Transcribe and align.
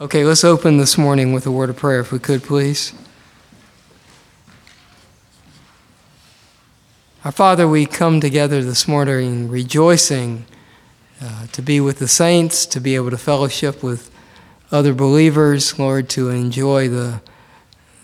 Okay, 0.00 0.24
let's 0.24 0.44
open 0.44 0.76
this 0.76 0.96
morning 0.96 1.32
with 1.32 1.44
a 1.44 1.50
word 1.50 1.70
of 1.70 1.76
prayer, 1.76 1.98
if 1.98 2.12
we 2.12 2.20
could, 2.20 2.44
please. 2.44 2.92
Our 7.24 7.32
Father, 7.32 7.66
we 7.66 7.84
come 7.84 8.20
together 8.20 8.62
this 8.62 8.86
morning 8.86 9.48
rejoicing 9.48 10.44
uh, 11.20 11.48
to 11.48 11.60
be 11.62 11.80
with 11.80 11.98
the 11.98 12.06
saints, 12.06 12.64
to 12.66 12.78
be 12.78 12.94
able 12.94 13.10
to 13.10 13.18
fellowship 13.18 13.82
with 13.82 14.08
other 14.70 14.94
believers, 14.94 15.76
Lord, 15.80 16.08
to 16.10 16.28
enjoy 16.28 16.88
the, 16.88 17.20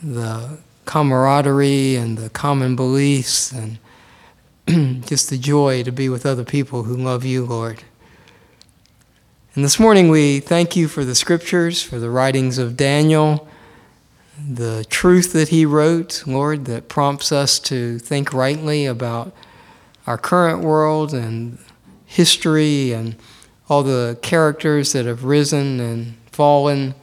the 0.03 0.59
camaraderie 0.87 1.95
and 1.95 2.19
the 2.19 2.29
common 2.29 2.75
beliefs 2.75 3.53
and 3.53 3.79
just 5.07 5.31
the 5.31 5.39
joy 5.39 5.85
to 5.85 5.93
be 5.93 6.09
with 6.09 6.27
other 6.27 6.45
people 6.45 6.83
who 6.83 6.97
love 6.97 7.25
you, 7.25 7.45
Lord. 7.45 7.85
And 9.55 9.63
this 9.65 9.79
morning 9.79 10.09
we 10.09 10.41
thank 10.41 10.75
you 10.75 10.89
for 10.89 11.05
the 11.05 11.15
scriptures, 11.15 11.81
for 11.81 12.01
the 12.01 12.11
writings 12.11 12.59
of 12.59 12.77
Daniel, 12.77 13.47
the 14.51 14.85
truth 14.91 15.33
that 15.33 15.51
he 15.51 15.65
wrote, 15.65 16.25
Lord, 16.27 16.65
that 16.65 16.89
prompts 16.89 17.31
us 17.31 17.61
to 17.61 18.01
think 18.01 18.33
rightly 18.35 18.85
about 18.85 19.33
our 20.09 20.19
current 20.19 20.65
world 20.65 21.15
and 21.15 21.59
history 22.05 22.93
and 22.93 23.15
all 23.69 23.85
the 23.85 24.19
characters 24.23 24.91
that 24.91 25.07
have 25.07 25.23
risen 25.23 25.79
and 25.79 26.17
fallen. 26.33 26.97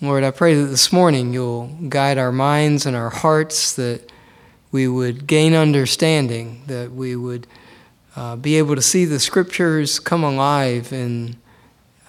Lord, 0.00 0.22
I 0.22 0.30
pray 0.30 0.54
that 0.54 0.66
this 0.66 0.92
morning 0.92 1.32
you'll 1.32 1.76
guide 1.88 2.18
our 2.18 2.30
minds 2.30 2.86
and 2.86 2.94
our 2.94 3.10
hearts, 3.10 3.74
that 3.74 4.12
we 4.70 4.86
would 4.86 5.26
gain 5.26 5.54
understanding, 5.54 6.62
that 6.68 6.92
we 6.92 7.16
would 7.16 7.48
uh, 8.16 8.36
be 8.36 8.56
able 8.56 8.74
to 8.74 8.82
see 8.82 9.04
the 9.04 9.20
scriptures 9.20 9.98
come 9.98 10.22
alive 10.22 10.92
in 10.92 11.36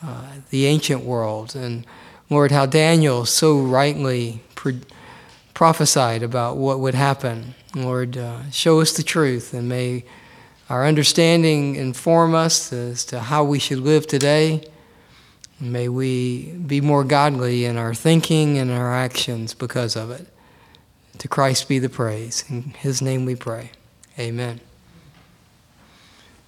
uh, 0.01 0.25
the 0.49 0.65
ancient 0.65 1.03
world. 1.03 1.55
And 1.55 1.85
Lord, 2.29 2.51
how 2.51 2.65
Daniel 2.65 3.25
so 3.25 3.59
rightly 3.59 4.41
prophesied 5.53 6.23
about 6.23 6.57
what 6.57 6.79
would 6.79 6.95
happen. 6.95 7.55
Lord, 7.75 8.17
uh, 8.17 8.49
show 8.51 8.81
us 8.81 8.95
the 8.95 9.03
truth 9.03 9.53
and 9.53 9.69
may 9.69 10.03
our 10.69 10.85
understanding 10.85 11.75
inform 11.75 12.33
us 12.33 12.73
as 12.73 13.05
to 13.05 13.19
how 13.19 13.43
we 13.43 13.59
should 13.59 13.79
live 13.79 14.07
today. 14.07 14.63
May 15.59 15.87
we 15.87 16.51
be 16.51 16.81
more 16.81 17.03
godly 17.03 17.65
in 17.65 17.77
our 17.77 17.93
thinking 17.93 18.57
and 18.57 18.71
our 18.71 18.93
actions 18.93 19.53
because 19.53 19.95
of 19.95 20.11
it. 20.11 20.27
To 21.19 21.27
Christ 21.27 21.67
be 21.67 21.79
the 21.79 21.89
praise. 21.89 22.43
In 22.49 22.73
his 22.79 23.01
name 23.01 23.25
we 23.25 23.35
pray. 23.35 23.71
Amen. 24.17 24.59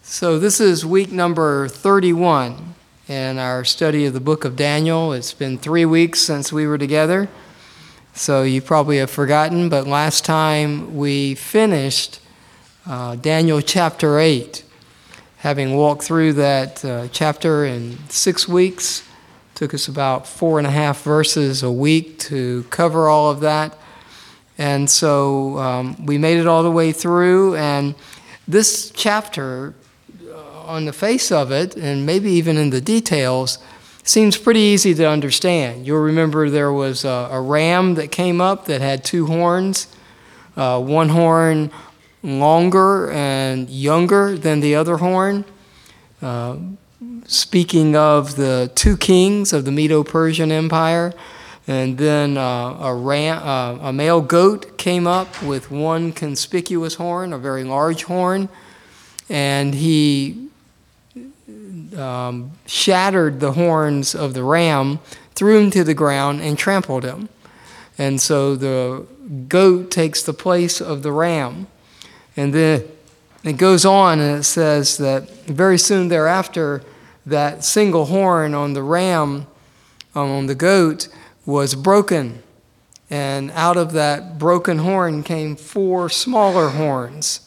So, 0.08 0.38
this 0.38 0.60
is 0.60 0.86
week 0.86 1.12
number 1.12 1.68
31 1.68 2.76
in 3.08 3.40
our 3.40 3.66
study 3.66 4.06
of 4.06 4.14
the 4.14 4.20
book 4.20 4.46
of 4.46 4.56
Daniel. 4.56 5.12
It's 5.14 5.34
been 5.34 5.58
three 5.58 5.84
weeks 5.84 6.20
since 6.20 6.54
we 6.54 6.68
were 6.68 6.78
together, 6.78 7.28
so 8.14 8.44
you 8.44 8.62
probably 8.62 9.00
have 9.00 9.10
forgotten, 9.10 9.68
but 9.68 9.88
last 9.88 10.24
time 10.24 10.96
we 10.96 11.34
finished 11.34 12.20
uh, 12.86 13.16
Daniel 13.16 13.62
chapter 13.62 14.20
8. 14.20 14.64
Having 15.38 15.76
walked 15.76 16.04
through 16.04 16.34
that 16.34 16.86
uh, 16.86 17.08
chapter 17.12 17.66
in 17.66 17.98
six 18.08 18.48
weeks, 18.48 19.02
took 19.56 19.74
us 19.74 19.88
about 19.88 20.28
four 20.28 20.60
and 20.60 20.68
a 20.68 20.72
half 20.72 21.02
verses 21.02 21.64
a 21.64 21.72
week 21.72 22.20
to 22.20 22.64
cover 22.70 23.10
all 23.10 23.32
of 23.32 23.40
that. 23.40 23.76
And 24.60 24.88
so 24.88 25.58
um, 25.58 26.06
we 26.06 26.20
made 26.20 26.38
it 26.38 26.46
all 26.46 26.62
the 26.62 26.70
way 26.72 26.92
through, 26.92 27.56
and 27.56 27.96
this 28.48 28.92
chapter 28.92 29.74
on 30.66 30.86
the 30.86 30.94
face 30.94 31.32
of 31.32 31.52
it, 31.52 31.76
and 31.76 32.06
maybe 32.06 32.32
even 32.32 32.58
in 32.58 32.70
the 32.70 32.82
details, 32.82 33.60
seems 34.04 34.38
pretty 34.38 34.60
easy 34.60 34.94
to 34.94 35.08
understand. 35.08 35.86
You'll 35.86 36.02
remember 36.02 36.50
there 36.50 36.72
was 36.72 37.04
a, 37.06 37.30
a 37.32 37.42
ram 37.42 37.96
that 37.96 38.12
came 38.12 38.40
up 38.40 38.66
that 38.66 38.82
had 38.82 39.04
two 39.04 39.26
horns, 39.26 39.88
uh, 40.56 40.80
one 40.80 41.10
horn 41.10 41.72
longer 42.22 43.12
and 43.12 43.70
younger 43.70 44.38
than 44.38 44.60
the 44.60 44.76
other 44.76 44.98
horn. 44.98 45.46
Uh, 46.22 46.58
speaking 47.26 47.96
of 47.96 48.36
the 48.36 48.72
two 48.76 48.98
kings 48.98 49.54
of 49.54 49.66
the 49.66 49.72
Medo 49.72 50.04
Persian 50.04 50.52
Empire, 50.52 51.14
and 51.68 51.98
then 51.98 52.38
uh, 52.38 52.78
a, 52.80 52.94
ram, 52.94 53.42
uh, 53.42 53.90
a 53.90 53.94
male 53.94 54.22
goat 54.22 54.78
came 54.78 55.08
up 55.08 55.42
with 55.42 55.72
one 55.72 56.12
conspicuous 56.12 56.96
horn, 56.96 57.34
a 57.34 57.40
very 57.40 57.64
large 57.64 58.04
horn, 58.04 58.50
and 59.30 59.74
he 59.74 60.50
um, 61.98 62.52
shattered 62.66 63.40
the 63.40 63.54
horns 63.54 64.16
of 64.16 64.34
the 64.34 64.44
ram, 64.44 65.00
threw 65.36 65.60
him 65.60 65.72
to 65.72 65.84
the 65.84 65.94
ground, 65.94 66.42
and 66.42 66.58
trampled 66.58 67.04
him. 67.04 67.30
And 67.98 68.20
so 68.20 68.56
the 68.56 69.06
goat 69.48 69.92
takes 69.92 70.22
the 70.22 70.34
place 70.34 70.82
of 70.82 71.04
the 71.04 71.12
ram. 71.12 71.68
And 72.36 72.54
then 72.54 72.86
it 73.44 73.58
goes 73.58 73.86
on 73.86 74.20
and 74.20 74.40
it 74.40 74.44
says 74.44 74.98
that 74.98 75.30
very 75.46 75.78
soon 75.78 76.10
thereafter, 76.10 76.82
that 77.26 77.64
single 77.64 78.06
horn 78.06 78.54
on 78.54 78.74
the 78.74 78.84
ram, 78.84 79.48
um, 80.14 80.32
on 80.32 80.46
the 80.48 80.56
goat, 80.56 81.08
was 81.46 81.76
broken. 81.76 82.42
And 83.10 83.52
out 83.52 83.78
of 83.78 83.94
that 83.94 84.38
broken 84.40 84.80
horn 84.80 85.24
came 85.24 85.56
four 85.56 86.10
smaller 86.10 86.70
horns. 86.70 87.45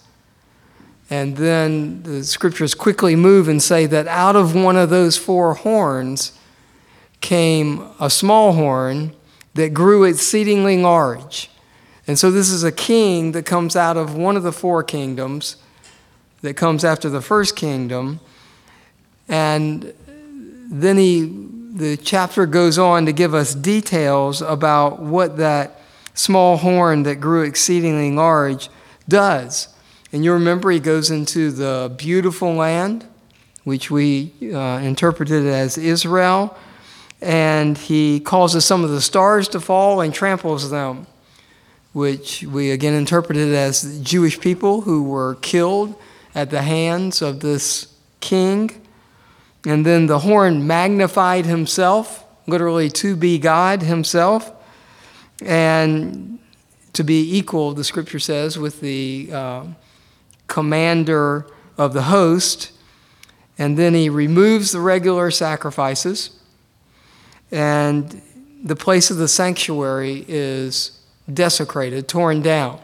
And 1.10 1.36
then 1.36 2.02
the 2.02 2.22
scriptures 2.22 2.74
quickly 2.74 3.16
move 3.16 3.48
and 3.48 3.62
say 3.62 3.86
that 3.86 4.06
out 4.06 4.36
of 4.36 4.54
one 4.54 4.76
of 4.76 4.90
those 4.90 5.16
four 5.16 5.54
horns 5.54 6.38
came 7.20 7.88
a 7.98 8.10
small 8.10 8.52
horn 8.52 9.14
that 9.54 9.72
grew 9.72 10.04
exceedingly 10.04 10.76
large. 10.76 11.50
And 12.06 12.18
so 12.18 12.30
this 12.30 12.50
is 12.50 12.62
a 12.62 12.72
king 12.72 13.32
that 13.32 13.44
comes 13.44 13.74
out 13.74 13.96
of 13.96 14.14
one 14.14 14.36
of 14.36 14.42
the 14.42 14.52
four 14.52 14.82
kingdoms 14.82 15.56
that 16.42 16.54
comes 16.54 16.84
after 16.84 17.08
the 17.08 17.20
first 17.20 17.56
kingdom. 17.56 18.20
And 19.28 19.92
then 20.70 20.96
he, 20.96 21.24
the 21.72 21.96
chapter 21.96 22.46
goes 22.46 22.78
on 22.78 23.06
to 23.06 23.12
give 23.12 23.34
us 23.34 23.54
details 23.54 24.42
about 24.42 25.00
what 25.00 25.38
that 25.38 25.80
small 26.14 26.58
horn 26.58 27.02
that 27.04 27.16
grew 27.16 27.42
exceedingly 27.42 28.10
large 28.10 28.68
does. 29.08 29.68
And 30.10 30.24
you 30.24 30.32
remember 30.32 30.70
he 30.70 30.80
goes 30.80 31.10
into 31.10 31.50
the 31.50 31.92
beautiful 31.94 32.54
land, 32.54 33.06
which 33.64 33.90
we 33.90 34.32
uh, 34.42 34.78
interpreted 34.78 35.44
as 35.46 35.76
Israel, 35.76 36.56
and 37.20 37.76
he 37.76 38.20
causes 38.20 38.64
some 38.64 38.84
of 38.84 38.90
the 38.90 39.02
stars 39.02 39.48
to 39.48 39.60
fall 39.60 40.00
and 40.00 40.14
tramples 40.14 40.70
them, 40.70 41.06
which 41.92 42.42
we 42.44 42.70
again 42.70 42.94
interpreted 42.94 43.52
as 43.54 44.00
Jewish 44.00 44.40
people 44.40 44.82
who 44.82 45.02
were 45.02 45.34
killed 45.36 45.94
at 46.34 46.48
the 46.48 46.62
hands 46.62 47.20
of 47.20 47.40
this 47.40 47.92
king. 48.20 48.70
And 49.66 49.84
then 49.84 50.06
the 50.06 50.20
horn 50.20 50.66
magnified 50.66 51.44
himself, 51.44 52.24
literally 52.46 52.88
to 52.90 53.14
be 53.14 53.38
God 53.38 53.82
himself, 53.82 54.50
and 55.42 56.38
to 56.94 57.04
be 57.04 57.36
equal, 57.36 57.74
the 57.74 57.84
scripture 57.84 58.20
says, 58.20 58.58
with 58.58 58.80
the. 58.80 59.28
Uh, 59.30 59.64
commander 60.48 61.46
of 61.76 61.92
the 61.92 62.02
host, 62.02 62.72
and 63.56 63.78
then 63.78 63.94
he 63.94 64.08
removes 64.08 64.72
the 64.72 64.80
regular 64.80 65.30
sacrifices, 65.30 66.30
and 67.52 68.20
the 68.62 68.76
place 68.76 69.10
of 69.10 69.16
the 69.16 69.28
sanctuary 69.28 70.24
is 70.26 71.00
desecrated, 71.32 72.08
torn 72.08 72.42
down. 72.42 72.80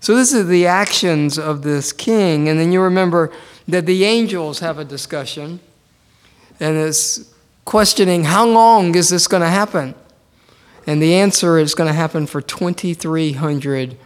So, 0.00 0.14
this 0.14 0.32
is 0.32 0.48
the 0.48 0.66
actions 0.66 1.38
of 1.38 1.62
this 1.62 1.92
king, 1.92 2.48
and 2.48 2.58
then 2.58 2.72
you 2.72 2.82
remember 2.82 3.32
that 3.68 3.86
the 3.86 4.04
angels 4.04 4.58
have 4.58 4.78
a 4.78 4.84
discussion, 4.84 5.60
and 6.60 6.76
it's 6.76 7.32
questioning 7.64 8.24
how 8.24 8.46
long 8.46 8.94
is 8.94 9.08
this 9.08 9.28
going 9.28 9.42
to 9.42 9.48
happen? 9.48 9.94
And 10.86 11.00
the 11.00 11.14
answer 11.14 11.58
is 11.58 11.74
going 11.74 11.88
to 11.88 11.94
happen 11.94 12.26
for 12.26 12.42
2,300 12.42 13.96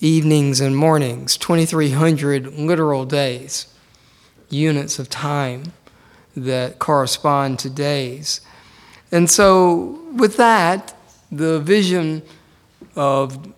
evenings 0.00 0.60
and 0.60 0.76
mornings, 0.76 1.36
2,300 1.36 2.58
literal 2.58 3.04
days, 3.04 3.66
units 4.48 4.98
of 4.98 5.08
time 5.08 5.72
that 6.36 6.78
correspond 6.78 7.58
to 7.58 7.70
days. 7.70 8.40
And 9.12 9.30
so, 9.30 10.00
with 10.14 10.36
that, 10.36 10.96
the 11.30 11.60
vision 11.60 12.22
of 12.96 13.52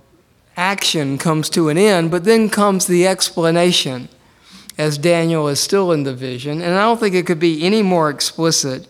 action 0.56 1.16
comes 1.16 1.48
to 1.50 1.68
an 1.68 1.78
end, 1.78 2.10
but 2.10 2.24
then 2.24 2.50
comes 2.50 2.86
the 2.86 3.06
explanation 3.06 4.08
as 4.78 4.98
Daniel 4.98 5.48
is 5.48 5.60
still 5.60 5.92
in 5.92 6.02
the 6.02 6.14
vision. 6.14 6.60
And 6.60 6.74
I 6.74 6.82
don't 6.82 6.98
think 6.98 7.14
it 7.14 7.26
could 7.26 7.38
be 7.38 7.64
any 7.64 7.82
more 7.82 8.10
explicit 8.10 8.88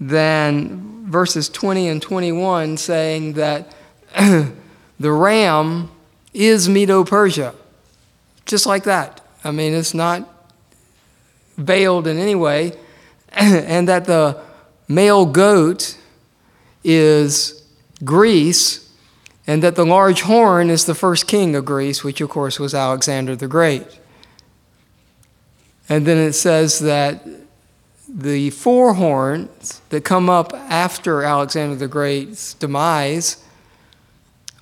than 0.00 1.10
verses 1.10 1.48
20 1.48 1.88
and 1.88 2.02
21 2.02 2.76
saying 2.76 3.32
that 3.34 3.74
the 4.18 5.12
ram 5.12 5.90
is 6.38 6.68
Medo 6.68 7.02
Persia. 7.02 7.52
Just 8.46 8.64
like 8.64 8.84
that. 8.84 9.20
I 9.42 9.50
mean, 9.50 9.74
it's 9.74 9.92
not 9.92 10.26
veiled 11.56 12.06
in 12.06 12.16
any 12.16 12.36
way. 12.36 12.72
and 13.32 13.88
that 13.88 14.04
the 14.04 14.40
male 14.86 15.26
goat 15.26 15.98
is 16.84 17.66
Greece, 18.04 18.88
and 19.46 19.62
that 19.62 19.74
the 19.74 19.84
large 19.84 20.22
horn 20.22 20.70
is 20.70 20.86
the 20.86 20.94
first 20.94 21.26
king 21.26 21.56
of 21.56 21.64
Greece, 21.64 22.04
which 22.04 22.20
of 22.20 22.30
course 22.30 22.60
was 22.60 22.72
Alexander 22.72 23.34
the 23.34 23.48
Great. 23.48 23.98
And 25.88 26.06
then 26.06 26.18
it 26.18 26.34
says 26.34 26.78
that 26.80 27.26
the 28.08 28.50
four 28.50 28.94
horns 28.94 29.82
that 29.88 30.04
come 30.04 30.30
up 30.30 30.54
after 30.54 31.22
Alexander 31.22 31.74
the 31.74 31.88
Great's 31.88 32.54
demise 32.54 33.42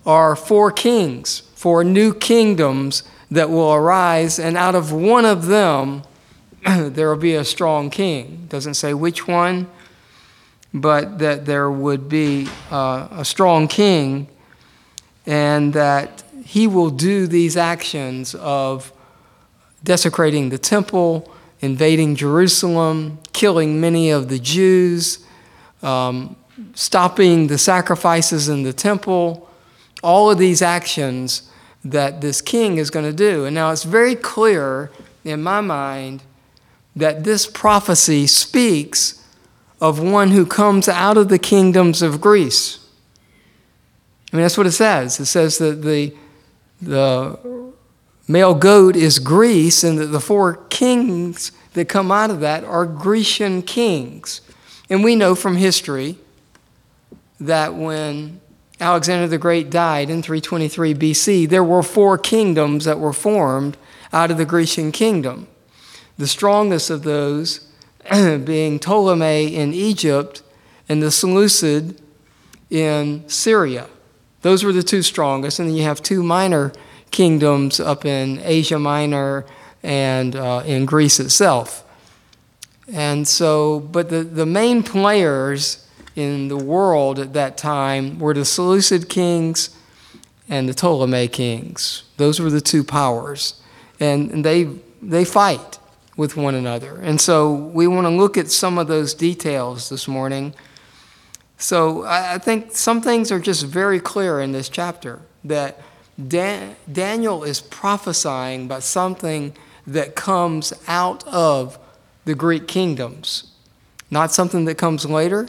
are 0.06 0.37
four 0.37 0.70
kings, 0.70 1.43
four 1.56 1.82
new 1.82 2.12
kingdoms 2.14 3.02
that 3.30 3.50
will 3.50 3.72
arise, 3.72 4.38
and 4.38 4.56
out 4.56 4.74
of 4.74 4.92
one 4.92 5.24
of 5.24 5.46
them, 5.46 6.02
there 6.64 7.08
will 7.08 7.16
be 7.16 7.34
a 7.34 7.44
strong 7.44 7.90
king. 7.90 8.46
Doesn't 8.48 8.74
say 8.74 8.92
which 8.94 9.26
one, 9.26 9.66
but 10.72 11.18
that 11.18 11.46
there 11.46 11.70
would 11.70 12.08
be 12.08 12.46
uh, 12.70 13.08
a 13.10 13.24
strong 13.24 13.66
king, 13.66 14.28
and 15.24 15.72
that 15.72 16.22
he 16.44 16.66
will 16.66 16.90
do 16.90 17.26
these 17.26 17.56
actions 17.56 18.34
of 18.34 18.92
desecrating 19.82 20.50
the 20.50 20.58
temple, 20.58 21.32
invading 21.60 22.16
Jerusalem, 22.16 23.18
killing 23.32 23.80
many 23.80 24.10
of 24.10 24.28
the 24.28 24.38
Jews, 24.38 25.24
um, 25.82 26.36
stopping 26.74 27.46
the 27.46 27.58
sacrifices 27.58 28.48
in 28.50 28.62
the 28.62 28.74
temple, 28.74 29.48
all 30.06 30.30
of 30.30 30.38
these 30.38 30.62
actions 30.62 31.50
that 31.84 32.20
this 32.20 32.40
king 32.40 32.78
is 32.78 32.90
going 32.90 33.04
to 33.04 33.12
do. 33.12 33.44
And 33.44 33.56
now 33.56 33.72
it's 33.72 33.82
very 33.82 34.14
clear 34.14 34.92
in 35.24 35.42
my 35.42 35.60
mind 35.60 36.22
that 36.94 37.24
this 37.24 37.44
prophecy 37.48 38.28
speaks 38.28 39.20
of 39.80 40.00
one 40.00 40.30
who 40.30 40.46
comes 40.46 40.88
out 40.88 41.16
of 41.16 41.28
the 41.28 41.40
kingdoms 41.40 42.02
of 42.02 42.20
Greece. 42.20 42.78
I 44.32 44.36
mean, 44.36 44.42
that's 44.42 44.56
what 44.56 44.68
it 44.68 44.72
says. 44.72 45.18
It 45.18 45.26
says 45.26 45.58
that 45.58 45.82
the, 45.82 46.14
the 46.80 47.72
male 48.28 48.54
goat 48.54 48.94
is 48.94 49.18
Greece, 49.18 49.82
and 49.82 49.98
that 49.98 50.06
the 50.06 50.20
four 50.20 50.54
kings 50.70 51.50
that 51.74 51.88
come 51.88 52.12
out 52.12 52.30
of 52.30 52.38
that 52.40 52.62
are 52.62 52.86
Grecian 52.86 53.60
kings. 53.60 54.40
And 54.88 55.02
we 55.02 55.16
know 55.16 55.34
from 55.34 55.56
history 55.56 56.16
that 57.40 57.74
when 57.74 58.40
Alexander 58.81 59.26
the 59.26 59.38
Great 59.38 59.70
died 59.70 60.11
in 60.11 60.23
323 60.23 60.94
BC, 60.94 61.49
there 61.49 61.64
were 61.64 61.82
four 61.82 62.19
kingdoms 62.19 62.84
that 62.84 63.00
were 63.00 63.12
formed 63.12 63.76
out 64.12 64.31
of 64.31 64.37
the 64.37 64.44
Grecian 64.44 64.93
kingdom. 64.93 65.49
The 66.19 66.26
strongest 66.26 66.90
of 66.90 67.02
those 67.02 67.67
being 68.11 68.78
Ptolemy 68.78 69.55
in 69.55 69.73
Egypt 69.73 70.43
and 70.88 71.02
the 71.02 71.11
Seleucid 71.11 72.00
in 72.70 73.28
Syria. 73.28 73.88
Those 74.43 74.62
were 74.62 74.73
the 74.73 74.82
two 74.82 75.02
strongest. 75.02 75.58
And 75.58 75.69
then 75.69 75.76
you 75.76 75.82
have 75.84 76.02
two 76.02 76.23
minor 76.23 76.73
kingdoms 77.11 77.81
up 77.81 78.05
in 78.05 78.40
Asia 78.43 78.78
Minor 78.78 79.44
and 79.82 80.37
uh, 80.37 80.62
in 80.64 80.84
Greece 80.84 81.19
itself. 81.19 81.84
And 82.93 83.26
so, 83.26 83.81
but 83.81 84.11
the, 84.11 84.23
the 84.23 84.46
main 84.46 84.82
players 84.82 85.85
in 86.16 86.48
the 86.48 86.56
world 86.56 87.18
at 87.18 87.34
that 87.34 87.56
time 87.56 88.18
were 88.18 88.34
the 88.34 88.44
Seleucid 88.44 89.08
kings 89.08 89.76
and 90.48 90.68
the 90.68 90.74
Ptolemy 90.74 91.28
kings. 91.28 92.04
Those 92.16 92.40
were 92.40 92.50
the 92.50 92.60
two 92.60 92.82
powers. 92.82 93.60
And 94.00 94.44
they, 94.44 94.64
they 95.02 95.24
fight 95.24 95.78
with 96.16 96.36
one 96.36 96.54
another. 96.54 96.96
And 96.96 97.20
so 97.20 97.54
we 97.54 97.86
want 97.86 98.06
to 98.06 98.10
look 98.10 98.36
at 98.36 98.50
some 98.50 98.78
of 98.78 98.88
those 98.88 99.14
details 99.14 99.90
this 99.90 100.08
morning. 100.08 100.54
So 101.58 102.04
I 102.04 102.38
think 102.38 102.72
some 102.72 103.00
things 103.00 103.30
are 103.30 103.38
just 103.38 103.64
very 103.64 104.00
clear 104.00 104.40
in 104.40 104.52
this 104.52 104.68
chapter 104.68 105.20
that 105.44 105.80
Dan- 106.28 106.76
Daniel 106.90 107.44
is 107.44 107.60
prophesying 107.60 108.64
about 108.64 108.82
something 108.82 109.54
that 109.86 110.14
comes 110.14 110.72
out 110.88 111.26
of 111.28 111.78
the 112.24 112.34
Greek 112.34 112.66
kingdoms, 112.66 113.52
not 114.10 114.32
something 114.32 114.64
that 114.64 114.76
comes 114.76 115.06
later, 115.06 115.48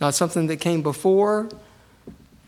not 0.00 0.14
something 0.14 0.46
that 0.48 0.56
came 0.56 0.82
before. 0.82 1.48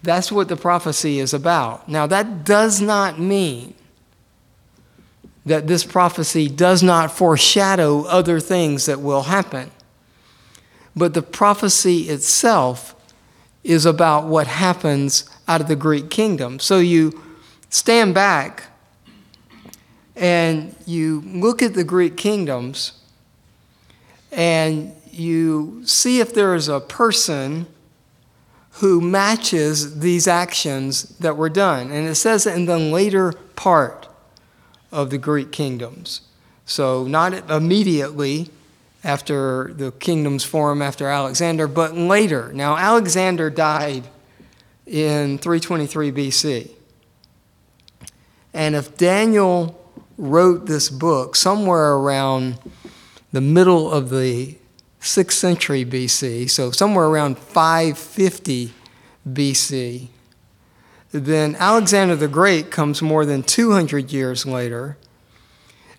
That's 0.03 0.31
what 0.31 0.49
the 0.49 0.57
prophecy 0.57 1.19
is 1.19 1.35
about. 1.35 1.89
Now, 1.89 2.07
that 2.07 2.45
does 2.45 2.81
not 2.81 3.19
mean 3.19 3.75
that 5.45 5.69
this 5.69 5.85
prophecy 5.85 6.49
does 6.49 6.83
not 6.83 7.11
foreshadow 7.11 8.03
other 8.05 8.41
things 8.41 8.87
that 8.87 9.01
will 9.01 9.23
happen. 9.23 9.71
But 10.95 11.15
the 11.15 11.23
prophecy 11.23 12.09
itself 12.09 12.95
is 13.63 13.87
about 13.87 14.27
what 14.27 14.47
happens 14.47 15.29
out 15.47 15.61
of 15.61 15.69
the 15.69 15.77
Greek 15.77 16.11
kingdom. 16.11 16.59
So 16.59 16.79
you 16.79 17.23
stand 17.69 18.15
back 18.15 18.65
and 20.17 20.75
you 20.87 21.23
look 21.27 21.63
at 21.63 21.75
the 21.75 21.85
Greek 21.85 22.17
kingdoms 22.17 22.93
and 24.33 24.93
you 25.17 25.83
see 25.85 26.21
if 26.21 26.35
there 26.35 26.55
is 26.55 26.69
a 26.69 26.81
person 26.81 27.67
who 28.73 29.01
matches 29.01 30.01
these 30.01 30.29
actions 30.29 31.05
that 31.19 31.37
were 31.37 31.49
done. 31.49 31.91
And 31.91 32.07
it 32.07 32.17
says 32.17 32.47
in 32.47 32.67
the 32.67 32.79
later 32.79 33.33
part 33.55 34.09
of 34.93 35.11
the 35.11 35.19
Greek 35.19 35.51
kingdoms. 35.51 36.21
So, 36.67 37.05
not 37.05 37.51
immediately 37.51 38.51
after 39.05 39.73
the 39.73 39.93
kingdoms 39.93 40.45
form 40.45 40.83
after 40.83 41.07
Alexander, 41.07 41.69
but 41.69 41.95
later. 41.95 42.53
Now, 42.53 42.77
Alexander 42.77 43.51
died 43.51 44.09
in 44.85 45.39
323 45.39 46.13
BC. 46.13 46.71
And 48.53 48.75
if 48.75 48.97
Daniel 48.97 49.81
wrote 50.19 50.67
this 50.67 50.91
book 50.91 51.37
somewhere 51.37 51.93
around 51.93 52.59
the 53.33 53.41
middle 53.41 53.91
of 53.91 54.11
the 54.11 54.57
6th 55.01 55.33
century 55.33 55.85
BC, 55.85 56.51
so 56.51 56.71
somewhere 56.71 57.07
around 57.07 57.39
550 57.39 58.73
BC. 59.29 60.09
Then 61.13 61.55
Alexander 61.57 62.17
the 62.17 62.29
Great 62.29 62.71
comes 62.71 63.01
more 63.01 63.25
than 63.25 63.43
200 63.43 64.13
years 64.13 64.45
later. 64.45 64.97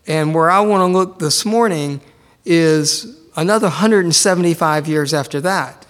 And 0.05 0.33
where 0.33 0.49
I 0.49 0.59
want 0.61 0.81
to 0.81 0.85
look 0.85 1.19
this 1.19 1.45
morning 1.45 2.01
is 2.45 3.17
another 3.35 3.67
175 3.67 4.87
years 4.87 5.13
after 5.13 5.41
that. 5.41 5.85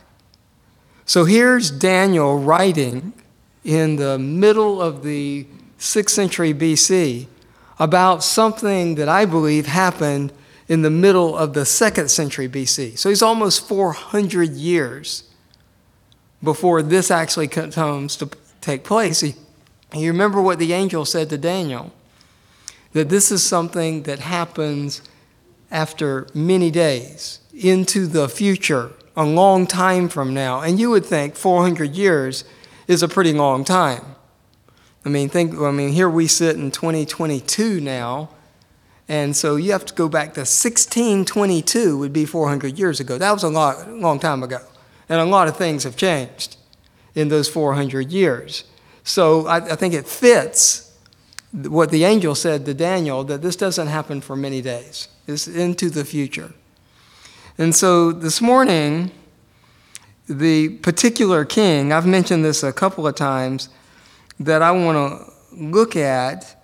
So 1.06 1.25
here's 1.25 1.71
Daniel 1.71 2.39
writing 2.39 3.14
in 3.64 3.95
the 3.95 4.18
middle 4.18 4.81
of 4.81 5.04
the 5.04 5.45
6th 5.80 6.09
century 6.09 6.54
BC 6.54 7.28
about 7.80 8.23
something 8.23 8.95
that 8.95 9.07
I 9.07 9.26
believe 9.26 9.68
happened 9.68 10.31
in 10.68 10.81
the 10.81 10.90
middle 10.90 11.38
of 11.38 11.54
the 11.54 11.66
second 11.66 12.09
century 12.09 12.47
BC. 12.47 12.97
So 12.97 13.09
he's 13.09 13.21
almost 13.21 13.68
400 13.68 14.52
years 14.52 15.24
before 16.44 16.81
this 16.81 17.09
actually 17.09 17.47
comes 17.47 18.16
to 18.18 18.30
take 18.62 18.83
place. 18.83 19.24
You 19.24 20.12
remember 20.12 20.42
what 20.42 20.59
the 20.59 20.74
angel 20.74 21.06
said 21.06 21.30
to 21.30 21.38
Daniel 21.38 21.94
that 22.94 23.09
this 23.09 23.31
is 23.31 23.44
something 23.44 24.04
that 24.04 24.19
happens 24.19 25.02
after 25.71 26.28
many 26.33 26.71
days 26.71 27.40
into 27.54 28.07
the 28.07 28.30
future, 28.30 28.92
a 29.16 29.26
long 29.26 29.68
time 29.68 30.09
from 30.09 30.33
now. 30.33 30.62
And 30.62 30.80
you 30.80 30.90
would 30.90 31.06
think 31.06 31.36
400 31.36 31.95
years 31.95 32.44
is 32.88 33.04
a 33.04 33.07
pretty 33.07 33.33
long 33.33 33.64
time. 33.64 34.16
I 35.06 35.09
mean, 35.09 35.30
think, 35.30 35.57
I 35.59 35.71
mean, 35.71 35.90
here 35.90 36.09
we 36.09 36.28
sit 36.28 36.56
in 36.56 36.71
2022 36.71 37.80
now, 37.80 38.30
and 39.09 39.35
so 39.35 39.56
you 39.56 39.71
have 39.71 39.85
to 39.85 39.94
go 39.94 40.09
back 40.09 40.33
to 40.33 40.42
1622 40.42 41.97
would 41.97 42.11
be 42.11 42.26
400 42.26 42.78
years 42.78 42.99
ago. 42.99 43.18
That 43.18 43.31
was 43.31 43.44
a 43.44 43.49
lot, 43.49 43.90
long 43.90 44.19
time 44.19 44.44
ago. 44.44 44.59
And 45.07 45.21
a 45.21 45.26
lot 45.26 45.47
of 45.47 45.56
things 45.56 45.83
have 45.83 45.95
changed 45.95 46.57
in 47.16 47.30
those 47.30 47.47
400 47.47 48.11
years. 48.11 48.66
So 49.04 49.47
I, 49.47 49.57
I 49.57 49.76
think 49.76 49.94
it 49.94 50.07
fits 50.07 50.92
what 51.54 51.92
the 51.92 52.04
angel 52.04 52.35
said 52.35 52.66
to 52.66 52.73
Daniel 52.73 53.23
that 53.23 53.42
this 53.42 53.56
doesn't 53.56 53.87
happen 53.87 54.19
for 54.19 54.35
many 54.35 54.61
days. 54.61 55.07
It's 55.26 55.47
into 55.47 55.90
the 55.90 56.04
future. 56.04 56.54
And 57.57 57.73
so 57.73 58.11
this 58.11 58.42
morning, 58.42 59.11
the 60.28 60.69
particular 60.80 61.45
king, 61.45 61.94
I've 61.94 62.06
mentioned 62.06 62.44
this 62.44 62.61
a 62.61 62.73
couple 62.73 63.07
of 63.07 63.16
times, 63.16 63.69
that 64.40 64.61
I 64.61 64.71
want 64.71 64.97
to 64.97 65.33
look 65.56 65.95
at 65.95 66.61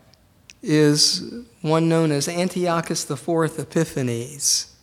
is 0.61 1.33
one 1.63 1.87
known 1.87 2.11
as 2.11 2.27
Antiochus 2.27 3.09
IV 3.09 3.57
Epiphanes, 3.57 4.75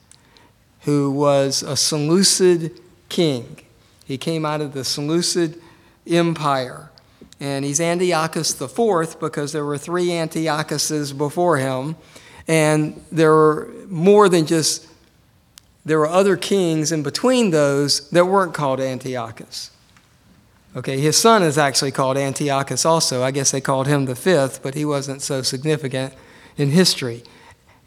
who 0.81 1.11
was 1.11 1.63
a 1.63 1.77
Seleucid 1.77 2.81
king. 3.11 3.59
He 4.07 4.17
came 4.17 4.47
out 4.47 4.63
of 4.63 4.73
the 4.73 4.83
Seleucid 4.83 5.61
Empire. 6.07 6.91
And 7.39 7.65
he's 7.67 7.81
Antiochus 7.81 8.59
IV 8.61 9.21
because 9.21 9.53
there 9.53 9.65
were 9.65 9.79
three 9.79 10.09
Antiochuses 10.09 11.17
before 11.17 11.59
him. 11.59 11.97
And 12.49 13.05
there 13.13 13.33
were 13.33 13.71
more 13.89 14.29
than 14.31 14.47
just 14.47 14.89
there 15.85 15.99
were 15.99 16.09
other 16.09 16.37
kings 16.37 16.93
in 16.93 17.03
between 17.03 17.51
those 17.51 18.09
that 18.11 18.25
weren't 18.25 18.55
called 18.55 18.81
Antiochus. 18.81 19.71
Okay, 20.75 20.99
his 20.99 21.17
son 21.17 21.43
is 21.43 21.59
actually 21.59 21.91
called 21.91 22.17
Antiochus 22.17 22.87
also. 22.87 23.23
I 23.23 23.33
guess 23.33 23.51
they 23.51 23.61
called 23.61 23.87
him 23.87 24.07
the 24.07 24.15
fifth, 24.15 24.63
but 24.63 24.75
he 24.75 24.85
wasn't 24.85 25.21
so 25.21 25.43
significant 25.43 26.15
in 26.61 26.71
history. 26.71 27.23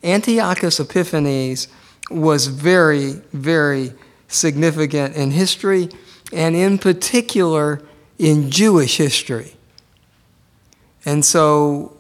Antiochus 0.03 0.80
Epiphanes 0.80 1.68
was 2.10 2.48
very, 2.48 3.13
very 3.32 3.94
significant 4.27 5.15
in 5.15 5.32
history, 5.32 5.89
and 6.34 6.56
in 6.56 6.77
particular 6.77 7.82
in 8.18 8.50
Jewish 8.50 8.98
history. 8.98 9.53
And 11.06 11.24
so 11.24 11.96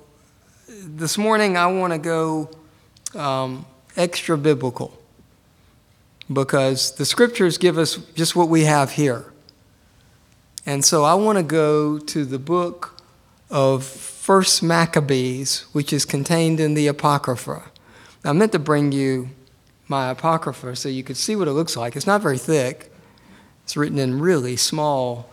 this 0.67 1.17
morning 1.17 1.57
I 1.57 1.67
want 1.67 1.93
to 1.93 1.99
go 1.99 2.49
um, 3.15 3.65
extra 3.95 4.37
biblical 4.37 4.97
because 6.31 6.95
the 6.95 7.05
scriptures 7.05 7.57
give 7.57 7.77
us 7.77 7.97
just 8.15 8.35
what 8.35 8.49
we 8.49 8.63
have 8.63 8.91
here. 8.91 9.25
And 10.65 10.83
so 10.83 11.03
I 11.03 11.13
want 11.13 11.37
to 11.37 11.43
go 11.43 11.99
to 11.99 12.25
the 12.25 12.39
book 12.39 12.92
of 13.49 13.83
First 13.83 14.63
Maccabees, 14.63 15.65
which 15.73 15.91
is 15.91 16.05
contained 16.05 16.59
in 16.59 16.73
the 16.73 16.87
Apocrypha. 16.87 17.63
I 18.23 18.31
meant 18.31 18.53
to 18.53 18.59
bring 18.59 18.91
you 18.91 19.29
my 19.87 20.09
Apocrypha 20.09 20.75
so 20.75 20.89
you 20.89 21.03
could 21.03 21.17
see 21.17 21.35
what 21.35 21.47
it 21.47 21.51
looks 21.51 21.75
like. 21.75 21.95
It's 21.95 22.07
not 22.07 22.21
very 22.21 22.37
thick. 22.37 22.91
It's 23.63 23.77
written 23.77 23.99
in 23.99 24.19
really 24.19 24.55
small 24.55 25.29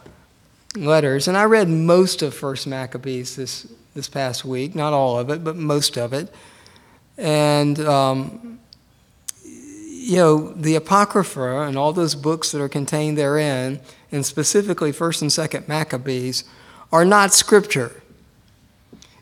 letters, 0.76 1.26
and 1.28 1.36
I 1.36 1.44
read 1.44 1.68
most 1.68 2.22
of 2.22 2.34
First 2.34 2.66
Maccabees 2.66 3.36
this 3.36 3.66
this 3.94 4.08
past 4.08 4.44
week, 4.44 4.74
not 4.74 4.92
all 4.92 5.18
of 5.18 5.30
it, 5.30 5.42
but 5.42 5.56
most 5.56 5.98
of 5.98 6.12
it, 6.12 6.32
and 7.18 7.80
um, 7.80 8.60
you 9.44 10.16
know 10.16 10.52
the 10.52 10.76
Apocrypha 10.76 11.62
and 11.62 11.76
all 11.76 11.92
those 11.92 12.14
books 12.14 12.52
that 12.52 12.60
are 12.60 12.68
contained 12.68 13.18
therein, 13.18 13.80
and 14.12 14.24
specifically 14.24 14.92
First 14.92 15.22
and 15.22 15.32
Second 15.32 15.66
Maccabees, 15.66 16.44
are 16.92 17.04
not 17.04 17.32
scripture. 17.32 18.02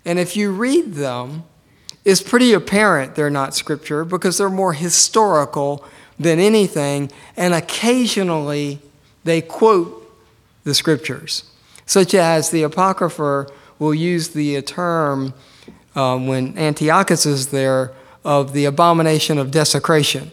And 0.04 0.18
if 0.18 0.36
you 0.36 0.50
read 0.50 0.94
them, 0.94 1.44
it's 2.04 2.22
pretty 2.22 2.52
apparent 2.52 3.14
they're 3.14 3.30
not 3.30 3.54
scripture 3.54 4.04
because 4.04 4.38
they're 4.38 4.48
more 4.48 4.72
historical 4.72 5.84
than 6.18 6.38
anything, 6.38 7.10
and 7.36 7.54
occasionally 7.54 8.80
they 9.24 9.40
quote 9.40 10.10
the 10.64 10.74
scriptures, 10.74 11.44
such 11.86 12.14
as 12.14 12.50
the 12.50 12.62
Apocrypha 12.62 13.46
will 13.78 13.94
use 13.94 14.30
the 14.30 14.60
term 14.62 15.34
um, 15.94 16.26
when 16.26 16.56
Antiochus 16.58 17.26
is 17.26 17.48
there 17.48 17.92
of 18.24 18.52
the 18.52 18.64
abomination 18.64 19.38
of 19.38 19.50
desecration, 19.50 20.32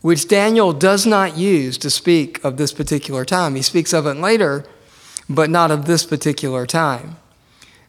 which 0.00 0.28
Daniel 0.28 0.72
does 0.72 1.06
not 1.06 1.36
use 1.36 1.76
to 1.78 1.90
speak 1.90 2.42
of 2.44 2.56
this 2.56 2.72
particular 2.72 3.24
time. 3.24 3.54
He 3.54 3.62
speaks 3.62 3.92
of 3.92 4.06
it 4.06 4.14
later, 4.14 4.64
but 5.28 5.50
not 5.50 5.70
of 5.70 5.86
this 5.86 6.04
particular 6.04 6.66
time. 6.66 7.16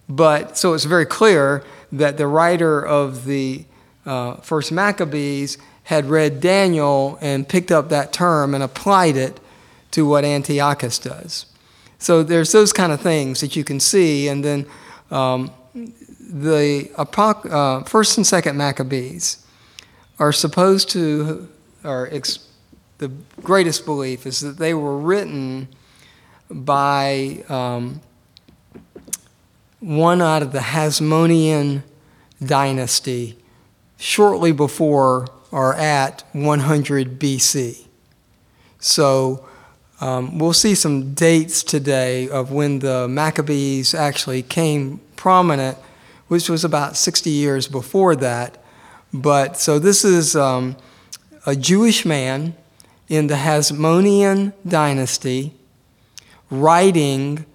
But 0.10 0.58
so 0.58 0.74
it's 0.74 0.86
very 0.86 1.06
clear 1.06 1.63
that 1.91 2.17
the 2.17 2.27
writer 2.27 2.86
of 2.86 3.25
the 3.25 3.65
uh, 4.06 4.36
first 4.36 4.72
Maccabees 4.72 5.58
had 5.84 6.06
read 6.06 6.41
Daniel 6.41 7.17
and 7.22 7.48
picked 7.48 7.72
up 7.72 7.89
that 7.89 8.12
term 8.12 8.53
and 8.53 8.63
applied 8.63 9.15
it 9.15 9.39
to 9.91 10.08
what 10.08 10.25
Antiochus 10.25 11.00
does. 11.00 11.46
So 12.00 12.24
there's 12.24 12.51
those 12.51 12.74
kind 12.74 12.91
of 12.91 13.01
things 13.01 13.41
that 13.41 13.56
you 13.56 13.63
can 13.63 13.79
see, 13.79 14.27
and 14.27 14.44
then 14.44 14.65
um, 15.12 15.51
the 16.20 16.91
uh, 16.98 17.84
first 17.84 18.17
and 18.17 18.27
second 18.27 18.58
Maccabees 18.58 19.46
are 20.20 20.32
supposed 20.32 20.89
to, 20.89 21.48
or 21.84 22.10
ex- 22.12 22.48
the 22.98 23.10
greatest 23.41 23.86
belief 23.86 24.25
is 24.25 24.41
that 24.41 24.58
they 24.58 24.74
were 24.74 24.98
written 24.98 25.67
by 26.50 27.44
um, 27.50 28.01
one 29.80 30.22
out 30.22 30.42
of 30.42 30.51
the 30.51 30.60
Hasmonean 30.60 31.84
dynasty 32.44 33.38
shortly 33.98 34.51
before 34.51 35.27
or 35.51 35.75
at 35.75 36.24
100 36.34 37.20
BC. 37.20 37.86
So 38.80 39.46
um, 40.00 40.38
we'll 40.38 40.54
see 40.54 40.75
some 40.75 41.13
dates 41.13 41.63
today 41.63 42.30
of 42.30 42.51
when 42.51 42.80
the 42.80 43.08
Maccabees 43.08 43.94
actually 43.94 44.44
came 44.44 45.00
prominent, 45.16 45.77
which 46.27 46.50
was 46.50 46.63
about 46.63 46.96
60 46.96 47.30
years 47.30 47.68
before 47.68 48.16
that. 48.18 48.63
But 49.13 49.58
so 49.58 49.80
this 49.80 50.06
is 50.06 50.36
um, 50.36 50.75
a 51.46 51.56
Jewish 51.56 52.06
man 52.06 52.56
in 53.08 53.27
the 53.27 53.36
Hasmonean 53.36 54.54
dynasty 54.68 55.54
writing 56.50 57.46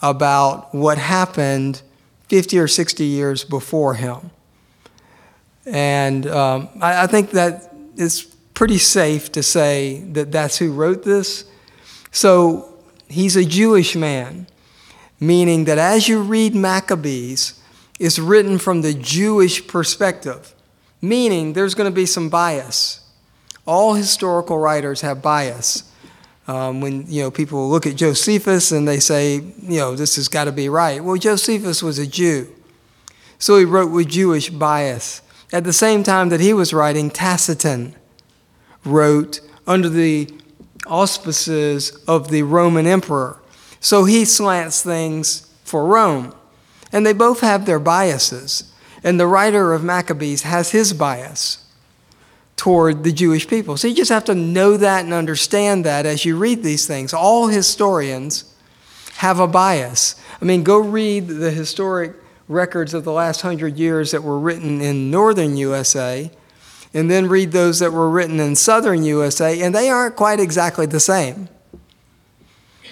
about 0.00 0.74
what 0.74 0.98
happened 0.98 1.82
50 2.28 2.58
or 2.58 2.68
60 2.68 3.04
years 3.04 3.44
before 3.44 3.94
him. 3.94 4.30
And 5.66 6.26
um, 6.26 6.68
I, 6.80 7.04
I 7.04 7.06
think 7.06 7.30
that 7.32 7.74
it's 7.96 8.22
pretty 8.22 8.78
safe 8.78 9.30
to 9.32 9.42
say 9.42 10.00
that 10.12 10.32
that's 10.32 10.58
who 10.58 10.72
wrote 10.72 11.04
this 11.04 11.44
so 12.12 12.78
he's 13.08 13.34
a 13.36 13.44
Jewish 13.44 13.96
man, 13.96 14.46
meaning 15.18 15.64
that 15.64 15.78
as 15.78 16.06
you 16.06 16.22
read 16.22 16.54
Maccabees, 16.54 17.60
it's 17.98 18.18
written 18.18 18.58
from 18.58 18.82
the 18.82 18.92
Jewish 18.92 19.66
perspective, 19.66 20.54
meaning 21.00 21.54
there's 21.54 21.74
going 21.74 21.90
to 21.90 21.94
be 21.94 22.06
some 22.06 22.28
bias. 22.28 23.00
All 23.66 23.94
historical 23.94 24.58
writers 24.58 25.00
have 25.00 25.22
bias. 25.22 25.90
Um, 26.48 26.80
when 26.80 27.06
you 27.06 27.22
know 27.22 27.30
people 27.30 27.68
look 27.70 27.86
at 27.86 27.96
Josephus 27.96 28.72
and 28.72 28.86
they 28.86 28.98
say, 28.98 29.36
you 29.36 29.78
know, 29.78 29.94
this 29.94 30.16
has 30.16 30.28
got 30.28 30.44
to 30.44 30.52
be 30.52 30.68
right. 30.68 31.02
Well, 31.02 31.16
Josephus 31.16 31.82
was 31.82 31.98
a 31.98 32.06
Jew, 32.06 32.52
so 33.38 33.58
he 33.58 33.64
wrote 33.64 33.92
with 33.92 34.08
Jewish 34.08 34.50
bias. 34.50 35.22
At 35.52 35.64
the 35.64 35.72
same 35.72 36.02
time 36.02 36.30
that 36.30 36.40
he 36.40 36.52
was 36.52 36.72
writing, 36.72 37.10
Tacitus 37.10 37.92
wrote 38.84 39.40
under 39.66 39.88
the 39.88 40.28
auspices 40.86 42.02
of 42.08 42.30
the 42.30 42.42
Roman 42.42 42.86
emperor. 42.86 43.40
So 43.80 44.04
he 44.04 44.24
slants 44.24 44.82
things 44.82 45.48
for 45.64 45.86
Rome. 45.86 46.34
And 46.92 47.06
they 47.06 47.12
both 47.12 47.40
have 47.40 47.66
their 47.66 47.78
biases. 47.78 48.72
And 49.04 49.18
the 49.18 49.26
writer 49.26 49.72
of 49.72 49.82
Maccabees 49.82 50.42
has 50.42 50.70
his 50.70 50.92
bias 50.92 51.61
toward 52.56 53.04
the 53.04 53.12
Jewish 53.12 53.48
people. 53.48 53.76
So 53.76 53.88
you 53.88 53.94
just 53.94 54.10
have 54.10 54.24
to 54.26 54.34
know 54.34 54.76
that 54.76 55.04
and 55.04 55.12
understand 55.12 55.84
that 55.84 56.06
as 56.06 56.24
you 56.24 56.36
read 56.36 56.62
these 56.62 56.86
things. 56.86 57.12
All 57.12 57.48
historians 57.48 58.44
have 59.16 59.40
a 59.40 59.46
bias. 59.46 60.14
I 60.40 60.44
mean, 60.44 60.62
go 60.62 60.78
read 60.78 61.28
the 61.28 61.50
historic 61.50 62.14
records 62.48 62.94
of 62.94 63.04
the 63.04 63.12
last 63.12 63.40
hundred 63.40 63.78
years 63.78 64.10
that 64.10 64.22
were 64.22 64.38
written 64.38 64.80
in 64.80 65.10
northern 65.10 65.56
USA 65.56 66.30
and 66.94 67.10
then 67.10 67.28
read 67.28 67.52
those 67.52 67.78
that 67.78 67.92
were 67.92 68.10
written 68.10 68.38
in 68.38 68.54
southern 68.54 69.02
USA, 69.02 69.62
and 69.62 69.74
they 69.74 69.88
aren't 69.88 70.16
quite 70.16 70.38
exactly 70.38 70.86
the 70.86 71.00
same. 71.00 71.48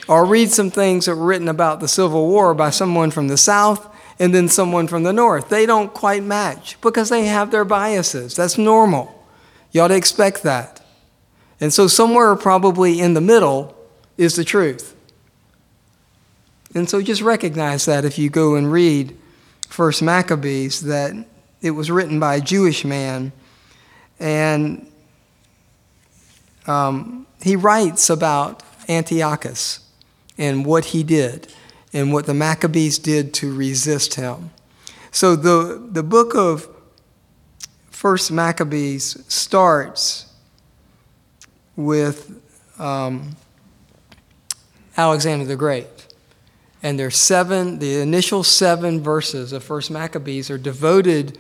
Or 0.09 0.25
read 0.25 0.51
some 0.51 0.71
things 0.71 1.07
that 1.07 1.17
were 1.17 1.27
written 1.27 1.49
about 1.49 1.81
the 1.81 1.89
Civil 1.89 2.27
War 2.27 2.55
by 2.55 2.71
someone 2.71 3.11
from 3.11 3.29
the 3.29 3.37
South 3.37 3.95
and 4.19 4.35
then 4.35 4.49
someone 4.49 4.89
from 4.89 5.03
the 5.03 5.13
North. 5.13 5.49
They 5.49 5.67
don't 5.67 5.93
quite 5.93 6.23
match 6.23 6.81
because 6.81 7.11
they 7.11 7.27
have 7.27 7.51
their 7.51 7.65
biases. 7.65 8.35
That's 8.35 8.59
normal. 8.59 9.20
You 9.73 9.83
ought 9.83 9.89
to 9.89 9.97
expect 9.97 10.43
that. 10.43 10.81
And 11.61 11.73
so, 11.73 11.87
somewhere 11.87 12.35
probably 12.37 13.01
in 13.01 13.15
the 13.15 13.21
middle 13.21 13.77
is 14.17 14.37
the 14.37 14.45
truth. 14.45 14.97
And 16.75 16.89
so, 16.89 17.03
just 17.03 17.23
recognize 17.23 17.85
that 17.85 18.05
if 18.05 18.19
you 18.19 18.31
go 18.31 18.55
and 18.55 18.73
read 18.73 19.17
First 19.69 20.03
Maccabees, 20.03 20.81
that 20.83 21.13
it 21.61 21.73
was 21.73 21.91
written 21.91 22.19
by 22.19 22.37
a 22.37 22.41
Jewish 22.41 22.85
man 22.85 23.33
and 24.21 24.87
um, 26.67 27.27
he 27.43 27.57
writes 27.57 28.11
about 28.11 28.63
Antiochus 28.89 29.81
and 30.37 30.65
what 30.65 30.87
he 30.87 31.03
did 31.03 31.53
and 31.93 32.13
what 32.13 32.27
the 32.27 32.35
Maccabees 32.35 32.99
did 32.99 33.35
to 33.35 33.53
resist 33.53 34.15
him. 34.15 34.51
So 35.11 35.35
the, 35.35 35.89
the 35.91 36.03
book 36.03 36.35
of 36.35 36.69
First 38.01 38.33
Maccabees 38.33 39.23
starts 39.29 40.25
with 41.77 42.41
um, 42.79 43.37
Alexander 44.97 45.45
the 45.45 45.55
Great. 45.55 46.07
And 46.83 46.99
there's 46.99 47.19
seven, 47.19 47.79
the 47.79 48.01
initial 48.01 48.43
seven 48.43 49.03
verses 49.03 49.53
of 49.53 49.63
First 49.63 49.91
Maccabees 49.91 50.51
are 50.51 50.57
devoted 50.57 51.39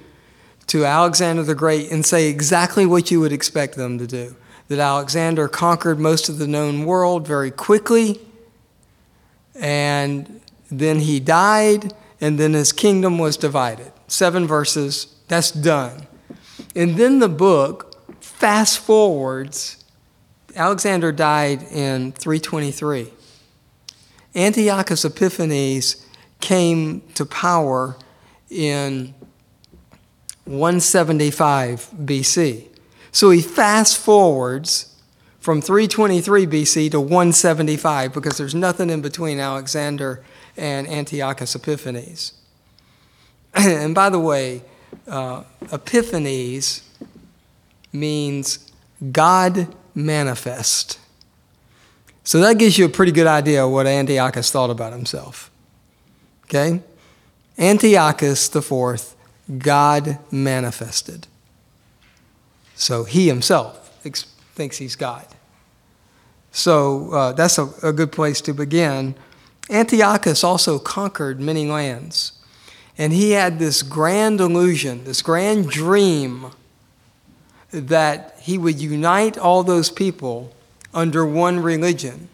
to 0.66 0.84
Alexander 0.84 1.44
the 1.44 1.54
Great 1.54 1.90
and 1.90 2.04
say 2.04 2.28
exactly 2.28 2.84
what 2.84 3.10
you 3.10 3.20
would 3.20 3.32
expect 3.32 3.76
them 3.76 3.96
to 3.96 4.06
do. 4.06 4.36
That 4.68 4.80
Alexander 4.80 5.48
conquered 5.48 5.98
most 5.98 6.28
of 6.28 6.36
the 6.36 6.46
known 6.46 6.84
world 6.84 7.26
very 7.26 7.50
quickly, 7.50 8.20
and 9.54 10.42
then 10.70 10.98
he 10.98 11.20
died, 11.20 11.94
and 12.20 12.38
then 12.38 12.52
his 12.52 12.70
kingdom 12.70 13.18
was 13.18 13.38
divided. 13.38 13.92
Seven 14.08 14.46
verses, 14.46 15.06
that's 15.26 15.50
done. 15.50 16.06
And 16.74 16.96
then 16.96 17.18
the 17.18 17.28
book 17.28 17.96
fast 18.20 18.78
forwards 18.78 19.80
Alexander 20.56 21.12
died 21.12 21.62
in 21.62 22.12
323. 22.12 23.12
Antiochus 24.34 25.04
Epiphanes 25.04 26.06
came 26.40 27.02
to 27.14 27.24
power 27.24 27.96
in 28.48 29.14
175 30.44 31.90
BC. 32.02 32.66
So 33.12 33.30
he 33.30 33.40
fast 33.40 33.98
forwards 33.98 34.96
from 35.40 35.60
323 35.60 36.46
BC 36.46 36.90
to 36.90 37.00
175 37.00 38.12
because 38.12 38.36
there's 38.36 38.54
nothing 38.54 38.90
in 38.90 39.00
between 39.00 39.38
Alexander 39.38 40.22
and 40.56 40.86
Antiochus 40.88 41.54
Epiphanes. 41.54 42.34
and 43.54 43.94
by 43.94 44.10
the 44.10 44.18
way, 44.18 44.62
uh, 45.06 45.44
Epiphanes 45.72 46.82
means 47.92 48.70
God 49.12 49.74
manifest. 49.94 50.98
So 52.24 52.40
that 52.40 52.58
gives 52.58 52.78
you 52.78 52.84
a 52.84 52.88
pretty 52.88 53.12
good 53.12 53.26
idea 53.26 53.64
of 53.64 53.72
what 53.72 53.86
Antiochus 53.86 54.50
thought 54.50 54.70
about 54.70 54.92
himself. 54.92 55.50
Okay? 56.44 56.82
Antiochus 57.58 58.54
IV, 58.54 59.14
God 59.58 60.18
manifested. 60.30 61.26
So 62.74 63.04
he 63.04 63.26
himself 63.26 63.98
ex- 64.04 64.24
thinks 64.54 64.78
he's 64.78 64.96
God. 64.96 65.26
So 66.52 67.12
uh, 67.12 67.32
that's 67.32 67.58
a, 67.58 67.68
a 67.82 67.92
good 67.92 68.12
place 68.12 68.40
to 68.42 68.54
begin. 68.54 69.14
Antiochus 69.68 70.42
also 70.42 70.78
conquered 70.78 71.40
many 71.40 71.66
lands. 71.66 72.32
And 72.98 73.12
he 73.12 73.32
had 73.32 73.58
this 73.58 73.82
grand 73.82 74.40
illusion, 74.40 75.04
this 75.04 75.22
grand 75.22 75.68
dream 75.68 76.52
that 77.70 78.36
he 78.40 78.58
would 78.58 78.80
unite 78.80 79.38
all 79.38 79.62
those 79.62 79.90
people 79.90 80.52
under 80.92 81.24
one 81.24 81.60
religion. 81.60 82.28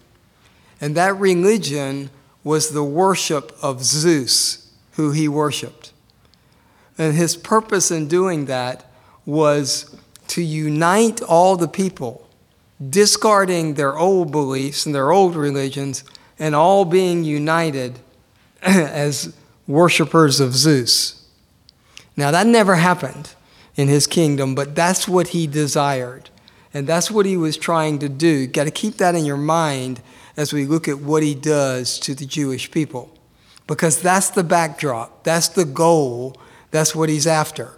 And 0.80 0.94
that 0.96 1.16
religion 1.16 2.10
was 2.42 2.70
the 2.70 2.84
worship 2.84 3.56
of 3.62 3.82
Zeus, 3.82 4.72
who 4.92 5.12
he 5.12 5.28
worshiped. 5.28 5.92
And 6.98 7.14
his 7.14 7.36
purpose 7.36 7.90
in 7.90 8.08
doing 8.08 8.46
that 8.46 8.84
was 9.24 9.96
to 10.28 10.42
unite 10.42 11.22
all 11.22 11.56
the 11.56 11.68
people, 11.68 12.26
discarding 12.88 13.74
their 13.74 13.98
old 13.98 14.30
beliefs 14.30 14.86
and 14.86 14.94
their 14.94 15.10
old 15.10 15.36
religions, 15.36 16.04
and 16.38 16.54
all 16.54 16.84
being 16.84 17.24
united 17.24 17.98
as 18.62 19.34
worshipers 19.66 20.40
of 20.40 20.54
Zeus. 20.54 21.26
Now, 22.16 22.30
that 22.30 22.46
never 22.46 22.76
happened 22.76 23.34
in 23.74 23.88
his 23.88 24.06
kingdom, 24.06 24.54
but 24.54 24.74
that's 24.74 25.06
what 25.06 25.28
he 25.28 25.46
desired. 25.46 26.30
And 26.72 26.86
that's 26.86 27.10
what 27.10 27.26
he 27.26 27.36
was 27.36 27.56
trying 27.56 27.98
to 28.00 28.08
do. 28.08 28.26
You've 28.26 28.52
got 28.52 28.64
to 28.64 28.70
keep 28.70 28.96
that 28.96 29.14
in 29.14 29.24
your 29.24 29.36
mind 29.36 30.00
as 30.36 30.52
we 30.52 30.66
look 30.66 30.88
at 30.88 31.00
what 31.00 31.22
he 31.22 31.34
does 31.34 31.98
to 32.00 32.14
the 32.14 32.26
Jewish 32.26 32.70
people. 32.70 33.10
Because 33.66 34.00
that's 34.00 34.30
the 34.30 34.44
backdrop, 34.44 35.24
that's 35.24 35.48
the 35.48 35.64
goal, 35.64 36.36
that's 36.70 36.94
what 36.94 37.08
he's 37.08 37.26
after, 37.26 37.72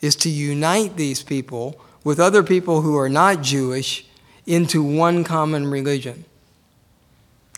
is 0.00 0.16
to 0.16 0.28
unite 0.28 0.96
these 0.96 1.22
people 1.22 1.80
with 2.04 2.20
other 2.20 2.42
people 2.42 2.82
who 2.82 2.96
are 2.96 3.08
not 3.08 3.42
Jewish 3.42 4.06
into 4.46 4.82
one 4.82 5.24
common 5.24 5.70
religion. 5.70 6.24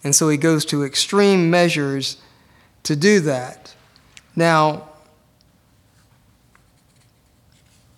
And 0.05 0.15
so 0.15 0.29
he 0.29 0.37
goes 0.37 0.65
to 0.67 0.85
extreme 0.85 1.51
measures 1.51 2.19
to 2.85 2.97
do 2.97 3.21
that. 3.21 3.75
Now, 4.35 4.89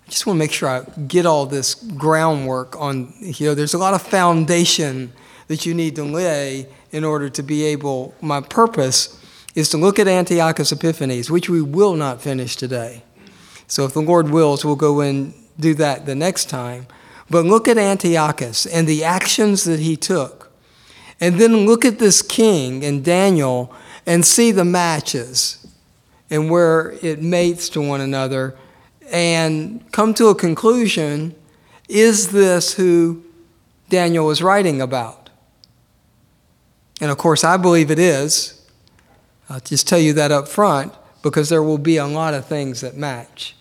I 0.06 0.10
just 0.10 0.26
want 0.26 0.36
to 0.36 0.38
make 0.38 0.52
sure 0.52 0.68
I 0.68 0.82
get 1.06 1.26
all 1.26 1.46
this 1.46 1.74
groundwork 1.74 2.78
on, 2.78 3.14
you 3.20 3.46
know, 3.46 3.54
there's 3.54 3.74
a 3.74 3.78
lot 3.78 3.94
of 3.94 4.02
foundation 4.02 5.12
that 5.48 5.66
you 5.66 5.74
need 5.74 5.96
to 5.96 6.04
lay 6.04 6.68
in 6.92 7.04
order 7.04 7.28
to 7.28 7.42
be 7.42 7.64
able, 7.64 8.14
my 8.20 8.40
purpose 8.40 9.18
is 9.54 9.68
to 9.70 9.76
look 9.76 9.98
at 9.98 10.08
Antiochus 10.08 10.72
Epiphanes, 10.72 11.30
which 11.30 11.48
we 11.48 11.62
will 11.62 11.94
not 11.94 12.20
finish 12.20 12.56
today. 12.56 13.02
So 13.66 13.84
if 13.84 13.94
the 13.94 14.02
Lord 14.02 14.30
wills, 14.30 14.64
we'll 14.64 14.76
go 14.76 15.00
and 15.00 15.32
do 15.58 15.74
that 15.74 16.06
the 16.06 16.14
next 16.14 16.48
time. 16.50 16.86
But 17.30 17.44
look 17.44 17.66
at 17.68 17.78
Antiochus 17.78 18.66
and 18.66 18.86
the 18.86 19.04
actions 19.04 19.64
that 19.64 19.80
he 19.80 19.96
took. 19.96 20.52
And 21.20 21.40
then 21.40 21.66
look 21.66 21.84
at 21.84 21.98
this 21.98 22.20
king 22.22 22.84
and 22.84 23.04
Daniel 23.04 23.74
and 24.06 24.24
see 24.24 24.50
the 24.50 24.64
matches 24.64 25.66
and 26.30 26.50
where 26.50 26.92
it 27.02 27.22
mates 27.22 27.68
to 27.70 27.80
one 27.80 28.00
another 28.00 28.56
and 29.10 29.90
come 29.92 30.14
to 30.14 30.28
a 30.28 30.34
conclusion 30.34 31.34
is 31.88 32.28
this 32.28 32.74
who 32.74 33.22
Daniel 33.90 34.26
was 34.26 34.42
writing 34.42 34.80
about? 34.80 35.30
And 37.00 37.10
of 37.10 37.18
course, 37.18 37.44
I 37.44 37.56
believe 37.56 37.90
it 37.90 37.98
is. 37.98 38.66
I'll 39.48 39.60
just 39.60 39.86
tell 39.86 39.98
you 39.98 40.14
that 40.14 40.32
up 40.32 40.48
front 40.48 40.94
because 41.22 41.48
there 41.48 41.62
will 41.62 41.78
be 41.78 41.96
a 41.96 42.06
lot 42.06 42.34
of 42.34 42.46
things 42.46 42.80
that 42.80 42.96
match. 42.96 43.56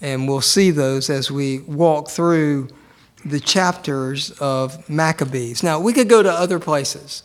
And 0.00 0.28
we'll 0.28 0.40
see 0.40 0.70
those 0.70 1.10
as 1.10 1.30
we 1.30 1.60
walk 1.60 2.08
through 2.08 2.68
the 3.24 3.40
chapters 3.40 4.30
of 4.32 4.88
Maccabees. 4.88 5.62
Now, 5.62 5.80
we 5.80 5.92
could 5.92 6.08
go 6.08 6.22
to 6.22 6.30
other 6.30 6.58
places. 6.58 7.22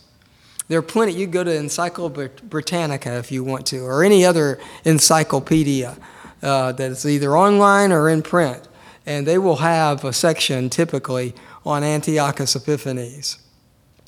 There 0.70 0.78
are 0.78 0.82
plenty. 0.82 1.14
You 1.14 1.26
go 1.26 1.42
to 1.42 1.52
Encyclopedia 1.52 2.30
Britannica 2.44 3.18
if 3.18 3.32
you 3.32 3.42
want 3.42 3.66
to, 3.66 3.80
or 3.80 4.04
any 4.04 4.24
other 4.24 4.60
encyclopedia 4.84 5.96
uh, 6.44 6.70
that 6.70 6.92
is 6.92 7.04
either 7.04 7.36
online 7.36 7.90
or 7.90 8.08
in 8.08 8.22
print. 8.22 8.68
And 9.04 9.26
they 9.26 9.36
will 9.36 9.56
have 9.56 10.04
a 10.04 10.12
section 10.12 10.70
typically 10.70 11.34
on 11.66 11.82
Antiochus 11.82 12.54
Epiphanes 12.54 13.40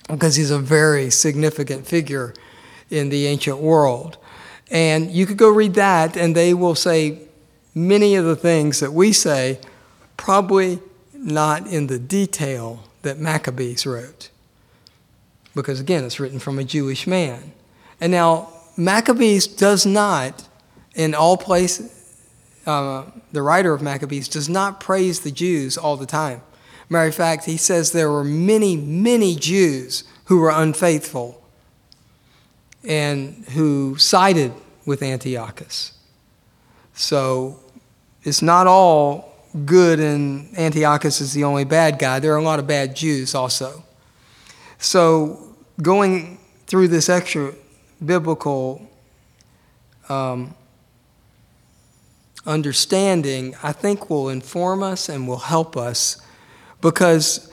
because 0.09 0.37
he's 0.37 0.53
a 0.53 0.59
very 0.61 1.11
significant 1.11 1.85
figure 1.85 2.33
in 2.91 3.09
the 3.09 3.27
ancient 3.27 3.59
world. 3.59 4.17
And 4.71 5.11
you 5.11 5.27
could 5.27 5.39
go 5.39 5.51
read 5.51 5.75
that, 5.75 6.17
and 6.17 6.37
they 6.37 6.55
will 6.55 6.77
say 6.77 7.23
many 7.75 8.15
of 8.15 8.25
the 8.25 8.37
things 8.37 8.79
that 8.79 8.93
we 8.93 9.13
say, 9.13 9.59
probably 10.17 10.79
not 11.13 11.67
in 11.67 11.89
the 11.89 11.99
detail 11.99 12.85
that 13.03 13.19
Maccabees 13.19 13.85
wrote. 13.85 14.31
Because 15.55 15.81
again, 15.81 16.05
it's 16.05 16.19
written 16.19 16.39
from 16.39 16.59
a 16.59 16.65
Jewish 16.65 17.07
man. 17.07 17.53
And 18.01 18.11
now, 18.11 18.49
Maccabees 18.77 19.47
does 19.47 19.85
not, 19.85 20.49
in 20.95 21.15
all 21.15 21.37
places, 21.37 21.99
uh, 22.67 23.05
the 23.33 23.43
writer 23.43 23.75
of 23.75 23.83
Maccabees 23.83 24.29
does 24.29 24.49
not 24.49 24.81
praise 24.81 25.21
the 25.21 25.31
Jews 25.31 25.77
all 25.77 25.97
the 25.97 26.07
time. 26.07 26.43
Matter 26.89 27.09
of 27.09 27.15
fact, 27.15 27.45
he 27.45 27.57
says 27.57 27.93
there 27.93 28.11
were 28.11 28.25
many, 28.25 28.77
many 28.77 29.35
Jews 29.35 30.05
who 30.27 30.39
were 30.39 30.51
unfaithful 30.51 31.43
and 32.85 33.45
who 33.53 33.97
sided 33.97 34.53
with 34.85 35.03
Antiochus. 35.03 35.93
So 36.95 37.61
it's 38.23 38.43
not 38.43 38.67
all 38.67 39.33
good 39.65 40.01
and 40.01 40.57
Antiochus 40.59 41.21
is 41.21 41.33
the 41.33 41.45
only 41.45 41.65
bad 41.65 41.99
guy. 41.99 42.19
There 42.19 42.33
are 42.33 42.39
a 42.39 42.43
lot 42.43 42.59
of 42.59 42.67
bad 42.67 42.97
Jews 42.97 43.35
also. 43.35 43.85
So 44.83 45.55
going 45.81 46.39
through 46.67 46.89
this 46.89 47.09
extra 47.09 47.55
biblical 48.05 48.91
um, 50.09 50.57
understanding, 52.45 53.55
I 53.63 53.71
think 53.71 54.11
will 54.11 54.29
inform 54.29 54.83
us 54.83 55.09
and 55.09 55.29
will 55.29 55.39
help 55.39 55.77
us 55.77 56.21
because, 56.81 57.49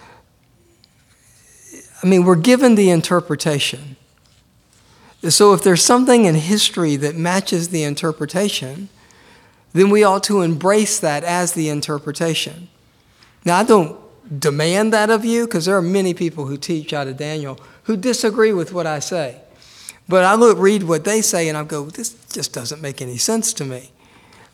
I 2.01 2.07
mean, 2.07 2.25
we're 2.25 2.35
given 2.35 2.73
the 2.73 2.89
interpretation. 2.89 3.95
So 5.29 5.53
if 5.53 5.61
there's 5.61 5.83
something 5.83 6.25
in 6.25 6.33
history 6.33 6.95
that 6.95 7.15
matches 7.15 7.69
the 7.69 7.83
interpretation, 7.83 8.89
then 9.73 9.91
we 9.91 10.03
ought 10.03 10.23
to 10.23 10.41
embrace 10.41 10.99
that 10.99 11.23
as 11.23 11.53
the 11.53 11.69
interpretation. 11.69 12.69
Now, 13.45 13.57
I 13.57 13.63
don't 13.63 13.99
demand 14.37 14.93
that 14.93 15.09
of 15.09 15.25
you 15.25 15.45
because 15.45 15.65
there 15.65 15.75
are 15.75 15.81
many 15.81 16.13
people 16.13 16.45
who 16.45 16.57
teach 16.57 16.93
out 16.93 17.07
of 17.07 17.17
Daniel 17.17 17.59
who 17.83 17.97
disagree 17.97 18.53
with 18.53 18.71
what 18.73 18.85
I 18.85 18.99
say. 18.99 19.41
But 20.07 20.25
I 20.25 20.35
look, 20.35 20.57
read 20.57 20.83
what 20.83 21.03
they 21.03 21.21
say, 21.21 21.49
and 21.49 21.57
I 21.57 21.63
go, 21.63 21.85
this 21.85 22.13
just 22.31 22.53
doesn't 22.53 22.81
make 22.81 23.01
any 23.01 23.17
sense 23.17 23.53
to 23.53 23.65
me. 23.65 23.91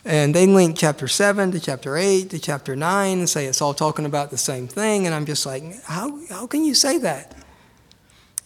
And 0.03 0.35
they 0.35 0.45
link 0.45 0.77
chapter 0.77 1.07
7 1.07 1.51
to 1.51 1.59
chapter 1.59 1.97
8 1.97 2.29
to 2.29 2.39
chapter 2.39 2.75
9 2.75 3.17
and 3.17 3.29
say 3.29 3.45
it's 3.45 3.61
all 3.61 3.73
talking 3.73 4.05
about 4.05 4.29
the 4.29 4.37
same 4.37 4.67
thing. 4.67 5.05
And 5.05 5.15
I'm 5.15 5.25
just 5.25 5.45
like, 5.45 5.63
how, 5.85 6.19
how 6.29 6.45
can 6.45 6.63
you 6.63 6.75
say 6.75 6.99
that? 6.99 7.35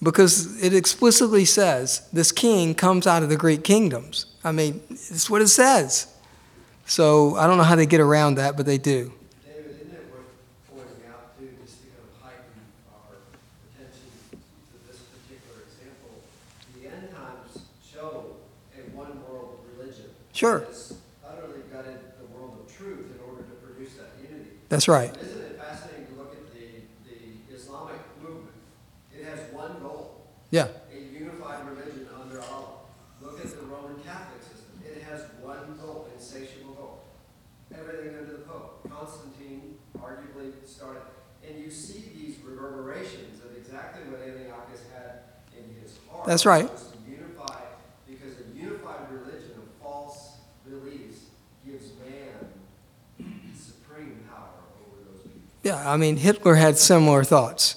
Because 0.01 0.63
it 0.63 0.73
explicitly 0.73 1.43
says 1.43 2.07
this 2.13 2.31
king 2.31 2.73
comes 2.73 3.05
out 3.05 3.23
of 3.23 3.29
the 3.29 3.35
Greek 3.35 3.63
kingdoms. 3.65 4.27
I 4.43 4.53
mean, 4.53 4.81
it's 4.89 5.29
what 5.29 5.41
it 5.41 5.49
says. 5.49 6.07
So 6.85 7.35
I 7.35 7.45
don't 7.45 7.57
know 7.57 7.63
how 7.63 7.75
they 7.75 7.85
get 7.85 7.99
around 7.99 8.35
that, 8.35 8.55
but 8.55 8.65
they 8.65 8.77
do. 8.77 9.11
Sure. 20.39 20.59
It's 20.59 20.93
utterly 21.21 21.59
gutted 21.69 21.99
the 22.17 22.25
world 22.33 22.63
of 22.63 22.73
truth 22.73 23.11
in 23.11 23.19
order 23.27 23.43
to 23.43 23.55
produce 23.59 23.95
that 23.95 24.15
unity. 24.23 24.51
That's 24.69 24.87
right. 24.87 25.11
Isn't 25.19 25.41
it 25.41 25.59
fascinating 25.59 26.07
to 26.07 26.13
look 26.13 26.31
at 26.31 26.53
the, 26.55 26.79
the 27.03 27.53
Islamic 27.53 27.99
movement? 28.23 28.55
It 29.11 29.25
has 29.25 29.51
one 29.51 29.81
goal. 29.81 30.31
Yeah. 30.49 30.69
A 30.95 30.97
unified 30.97 31.67
religion 31.67 32.07
under 32.23 32.39
Allah. 32.39 32.87
Look 33.21 33.43
at 33.43 33.51
the 33.51 33.65
Roman 33.65 33.99
Catholic 34.01 34.41
system. 34.41 34.79
It 34.87 35.03
has 35.03 35.23
one 35.41 35.77
goal, 35.77 36.07
insatiable 36.15 36.73
goal. 36.73 37.03
Everything 37.77 38.17
under 38.17 38.31
the 38.31 38.43
Pope. 38.47 38.89
Constantine 38.89 39.75
arguably 39.97 40.53
started. 40.65 41.01
And 41.45 41.59
you 41.59 41.69
see 41.69 42.13
these 42.15 42.37
reverberations 42.45 43.43
of 43.43 43.57
exactly 43.57 44.03
what 44.09 44.21
Antiochus 44.21 44.83
had 44.95 45.19
in 45.51 45.81
his 45.83 45.99
heart. 46.09 46.25
That's 46.25 46.45
right. 46.45 46.69
Yeah, 55.69 55.87
I 55.87 55.97
mean, 55.97 56.17
Hitler 56.17 56.55
had 56.55 56.79
similar 56.79 57.23
thoughts. 57.23 57.75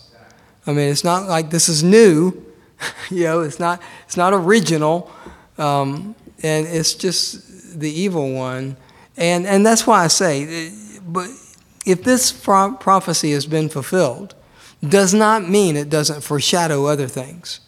I 0.66 0.72
mean, 0.72 0.88
it's 0.90 1.04
not 1.04 1.28
like 1.28 1.50
this 1.50 1.68
is 1.68 1.82
new, 1.82 2.42
you 3.10 3.24
know, 3.24 3.42
it's 3.42 3.60
not, 3.60 3.82
it's 4.06 4.16
not 4.16 4.32
original, 4.32 5.10
um, 5.58 6.14
and 6.42 6.66
it's 6.66 6.94
just 6.94 7.78
the 7.78 7.90
evil 7.90 8.32
one. 8.32 8.78
And, 9.18 9.46
and 9.46 9.66
that's 9.66 9.86
why 9.86 10.04
I 10.04 10.06
say, 10.06 10.68
eh, 10.68 10.70
but 11.06 11.28
if 11.84 12.02
this 12.02 12.32
pro- 12.32 12.72
prophecy 12.76 13.32
has 13.32 13.44
been 13.44 13.68
fulfilled, 13.68 14.34
does 14.80 15.12
not 15.12 15.46
mean 15.46 15.76
it 15.76 15.90
doesn't 15.90 16.22
foreshadow 16.22 16.86
other 16.86 17.08
things. 17.08 17.60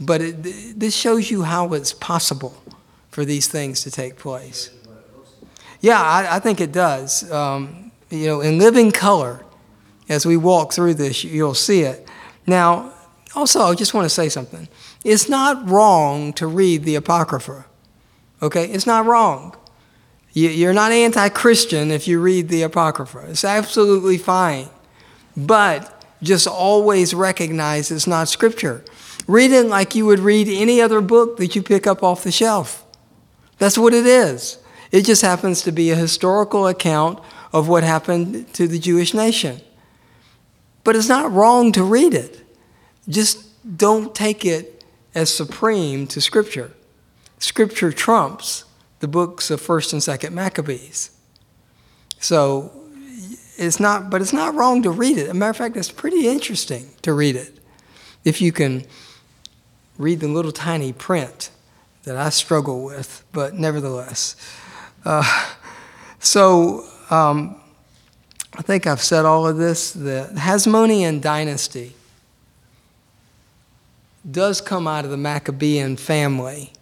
But 0.00 0.20
it, 0.20 0.80
this 0.80 0.96
shows 0.96 1.30
you 1.30 1.44
how 1.44 1.74
it's 1.74 1.92
possible 1.92 2.60
for 3.08 3.24
these 3.24 3.46
things 3.46 3.84
to 3.84 3.90
take 3.92 4.16
place. 4.16 4.70
Yeah, 5.80 6.02
I, 6.02 6.36
I 6.36 6.38
think 6.40 6.60
it 6.60 6.72
does. 6.72 7.30
Um, 7.30 7.85
you 8.10 8.26
know, 8.26 8.40
in 8.40 8.58
living 8.58 8.92
color, 8.92 9.44
as 10.08 10.24
we 10.24 10.36
walk 10.36 10.72
through 10.72 10.94
this, 10.94 11.24
you'll 11.24 11.54
see 11.54 11.82
it. 11.82 12.08
Now, 12.46 12.92
also, 13.34 13.60
I 13.62 13.74
just 13.74 13.92
want 13.92 14.04
to 14.06 14.10
say 14.10 14.28
something. 14.28 14.68
It's 15.04 15.28
not 15.28 15.68
wrong 15.68 16.32
to 16.34 16.46
read 16.46 16.84
the 16.84 16.94
Apocrypha. 16.94 17.66
Okay? 18.40 18.66
It's 18.66 18.86
not 18.86 19.06
wrong. 19.06 19.56
You're 20.32 20.74
not 20.74 20.92
anti 20.92 21.28
Christian 21.30 21.90
if 21.90 22.06
you 22.06 22.20
read 22.20 22.48
the 22.48 22.62
Apocrypha. 22.62 23.26
It's 23.28 23.44
absolutely 23.44 24.18
fine. 24.18 24.68
But 25.36 26.04
just 26.22 26.46
always 26.46 27.14
recognize 27.14 27.90
it's 27.90 28.06
not 28.06 28.28
Scripture. 28.28 28.84
Read 29.26 29.50
it 29.50 29.66
like 29.66 29.94
you 29.94 30.06
would 30.06 30.20
read 30.20 30.48
any 30.48 30.80
other 30.80 31.00
book 31.00 31.38
that 31.38 31.56
you 31.56 31.62
pick 31.62 31.86
up 31.86 32.02
off 32.02 32.22
the 32.22 32.32
shelf. 32.32 32.84
That's 33.58 33.78
what 33.78 33.94
it 33.94 34.06
is. 34.06 34.58
It 34.92 35.04
just 35.04 35.22
happens 35.22 35.62
to 35.62 35.72
be 35.72 35.90
a 35.90 35.96
historical 35.96 36.66
account 36.66 37.18
of 37.52 37.68
what 37.68 37.84
happened 37.84 38.52
to 38.54 38.66
the 38.66 38.78
Jewish 38.78 39.14
nation. 39.14 39.60
But 40.84 40.96
it's 40.96 41.08
not 41.08 41.32
wrong 41.32 41.72
to 41.72 41.82
read 41.82 42.14
it. 42.14 42.40
Just 43.08 43.44
don't 43.76 44.14
take 44.14 44.44
it 44.44 44.84
as 45.14 45.34
supreme 45.34 46.06
to 46.08 46.20
Scripture. 46.20 46.72
Scripture 47.38 47.92
trumps 47.92 48.64
the 49.00 49.08
books 49.08 49.50
of 49.50 49.60
1st 49.60 49.92
and 49.94 50.02
2nd 50.02 50.32
Maccabees. 50.32 51.10
So 52.18 52.72
it's 53.56 53.80
not, 53.80 54.10
but 54.10 54.20
it's 54.20 54.32
not 54.32 54.54
wrong 54.54 54.82
to 54.82 54.90
read 54.90 55.18
it. 55.18 55.24
As 55.24 55.30
a 55.30 55.34
matter 55.34 55.50
of 55.50 55.56
fact, 55.56 55.76
it's 55.76 55.90
pretty 55.90 56.28
interesting 56.28 56.90
to 57.02 57.12
read 57.12 57.36
it 57.36 57.58
if 58.24 58.40
you 58.40 58.52
can 58.52 58.84
read 59.98 60.20
the 60.20 60.28
little 60.28 60.52
tiny 60.52 60.92
print 60.92 61.50
that 62.04 62.16
I 62.16 62.28
struggle 62.30 62.84
with, 62.84 63.24
but 63.32 63.54
nevertheless. 63.54 64.36
Uh, 65.04 65.54
so 66.18 66.86
um, 67.10 67.60
I 68.58 68.62
think 68.62 68.86
I've 68.86 69.02
said 69.02 69.24
all 69.24 69.46
of 69.46 69.58
this. 69.58 69.92
The 69.92 70.30
Hasmonean 70.34 71.20
dynasty 71.20 71.94
does 74.28 74.60
come 74.60 74.88
out 74.88 75.04
of 75.04 75.10
the 75.10 75.16
Maccabean 75.16 75.96
family. 75.96 76.72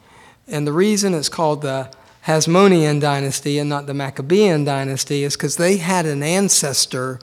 And 0.46 0.66
the 0.66 0.72
reason 0.72 1.14
it's 1.14 1.28
called 1.28 1.62
the 1.62 1.90
Hasmonean 2.26 3.00
dynasty 3.00 3.58
and 3.58 3.68
not 3.68 3.86
the 3.86 3.94
Maccabean 3.94 4.64
dynasty 4.64 5.24
is 5.24 5.36
because 5.36 5.56
they 5.56 5.76
had 5.76 6.06
an 6.06 6.22
ancestor 6.22 7.18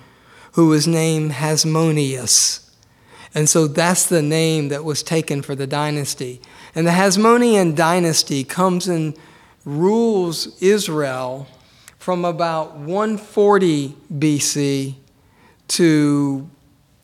who 0.53 0.67
was 0.67 0.87
named 0.87 1.31
Hasmoneus. 1.31 2.69
And 3.33 3.49
so 3.49 3.67
that's 3.67 4.05
the 4.05 4.21
name 4.21 4.67
that 4.67 4.83
was 4.83 5.01
taken 5.01 5.41
for 5.41 5.55
the 5.55 5.65
dynasty. 5.65 6.41
And 6.75 6.85
the 6.85 6.91
Hasmonean 6.91 7.75
dynasty 7.75 8.43
comes 8.43 8.87
and 8.87 9.17
rules 9.65 10.61
Israel 10.61 11.47
from 12.01 12.25
about 12.25 12.77
140 12.77 13.95
BC 14.11 14.95
to 15.67 16.49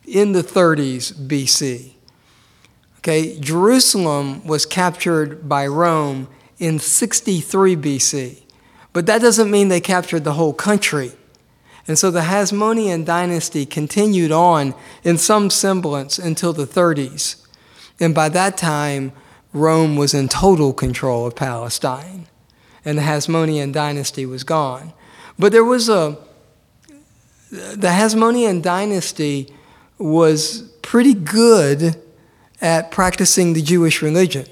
in 0.04 0.32
the 0.32 0.42
30s 0.42 1.12
BC. 1.12 1.92
Okay, 2.98 3.38
Jerusalem 3.38 4.44
was 4.44 4.66
captured 4.66 5.48
by 5.48 5.68
Rome 5.68 6.26
in 6.58 6.80
63 6.80 7.76
BC. 7.76 8.42
But 8.92 9.06
that 9.06 9.20
doesn't 9.20 9.52
mean 9.52 9.68
they 9.68 9.80
captured 9.80 10.24
the 10.24 10.32
whole 10.32 10.52
country. 10.52 11.12
And 11.86 11.96
so 11.96 12.10
the 12.10 12.22
Hasmonean 12.22 13.04
dynasty 13.04 13.64
continued 13.66 14.32
on 14.32 14.74
in 15.04 15.16
some 15.16 15.48
semblance 15.48 16.18
until 16.18 16.52
the 16.52 16.66
30s. 16.66 17.46
And 18.00 18.16
by 18.16 18.28
that 18.30 18.56
time, 18.56 19.12
Rome 19.52 19.94
was 19.94 20.12
in 20.12 20.26
total 20.28 20.72
control 20.72 21.24
of 21.24 21.36
Palestine 21.36 22.26
and 22.84 22.98
the 22.98 23.02
Hasmonean 23.02 23.72
dynasty 23.72 24.26
was 24.26 24.44
gone. 24.44 24.92
But 25.38 25.52
there 25.52 25.64
was 25.64 25.88
a, 25.88 26.18
the 27.50 27.88
Hasmonean 27.88 28.62
dynasty 28.62 29.52
was 29.98 30.62
pretty 30.82 31.14
good 31.14 32.00
at 32.60 32.90
practicing 32.90 33.52
the 33.52 33.62
Jewish 33.62 34.02
religion. 34.02 34.46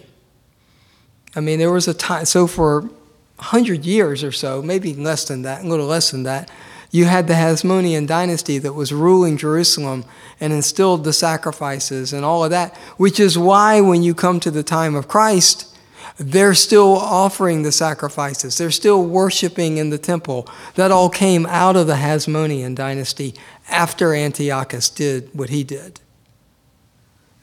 I 1.34 1.40
mean, 1.40 1.58
there 1.58 1.72
was 1.72 1.88
a 1.88 1.94
time, 1.94 2.24
so 2.24 2.46
for 2.46 2.82
100 2.82 3.84
years 3.84 4.24
or 4.24 4.32
so, 4.32 4.62
maybe 4.62 4.94
less 4.94 5.26
than 5.26 5.42
that, 5.42 5.64
a 5.64 5.66
little 5.66 5.86
less 5.86 6.10
than 6.10 6.22
that, 6.22 6.50
you 6.90 7.04
had 7.04 7.26
the 7.26 7.34
Hasmonean 7.34 8.06
dynasty 8.06 8.58
that 8.58 8.72
was 8.72 8.92
ruling 8.92 9.36
Jerusalem 9.36 10.04
and 10.40 10.52
instilled 10.52 11.04
the 11.04 11.12
sacrifices 11.12 12.12
and 12.12 12.24
all 12.24 12.44
of 12.44 12.50
that, 12.50 12.74
which 12.96 13.20
is 13.20 13.36
why 13.36 13.80
when 13.80 14.02
you 14.02 14.14
come 14.14 14.40
to 14.40 14.50
the 14.50 14.62
time 14.62 14.94
of 14.94 15.08
Christ, 15.08 15.75
they're 16.18 16.55
still 16.55 16.96
offering 16.96 17.62
the 17.62 17.72
sacrifices. 17.72 18.57
They're 18.57 18.70
still 18.70 19.05
worshiping 19.05 19.76
in 19.76 19.90
the 19.90 19.98
temple. 19.98 20.48
That 20.74 20.90
all 20.90 21.11
came 21.11 21.44
out 21.46 21.76
of 21.76 21.87
the 21.87 21.94
Hasmonean 21.94 22.74
dynasty 22.74 23.35
after 23.68 24.14
Antiochus 24.14 24.88
did 24.88 25.29
what 25.35 25.50
he 25.50 25.62
did. 25.62 26.00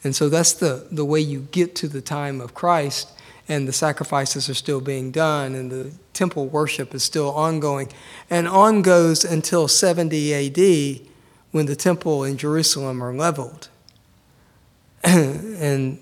And 0.02 0.14
so 0.14 0.28
that's 0.28 0.52
the, 0.52 0.86
the 0.90 1.04
way 1.04 1.20
you 1.20 1.48
get 1.50 1.74
to 1.76 1.88
the 1.88 2.02
time 2.02 2.40
of 2.40 2.52
Christ, 2.52 3.10
and 3.48 3.66
the 3.68 3.72
sacrifices 3.72 4.48
are 4.50 4.54
still 4.54 4.80
being 4.80 5.10
done, 5.10 5.54
and 5.54 5.70
the 5.70 5.92
temple 6.12 6.46
worship 6.46 6.94
is 6.94 7.02
still 7.02 7.30
ongoing. 7.30 7.90
And 8.28 8.48
on 8.48 8.82
goes 8.82 9.24
until 9.24 9.68
70 9.68 10.34
AD 10.34 11.08
when 11.52 11.66
the 11.66 11.76
temple 11.76 12.24
in 12.24 12.36
Jerusalem 12.36 13.02
are 13.02 13.14
leveled. 13.14 13.68
and 15.04 15.98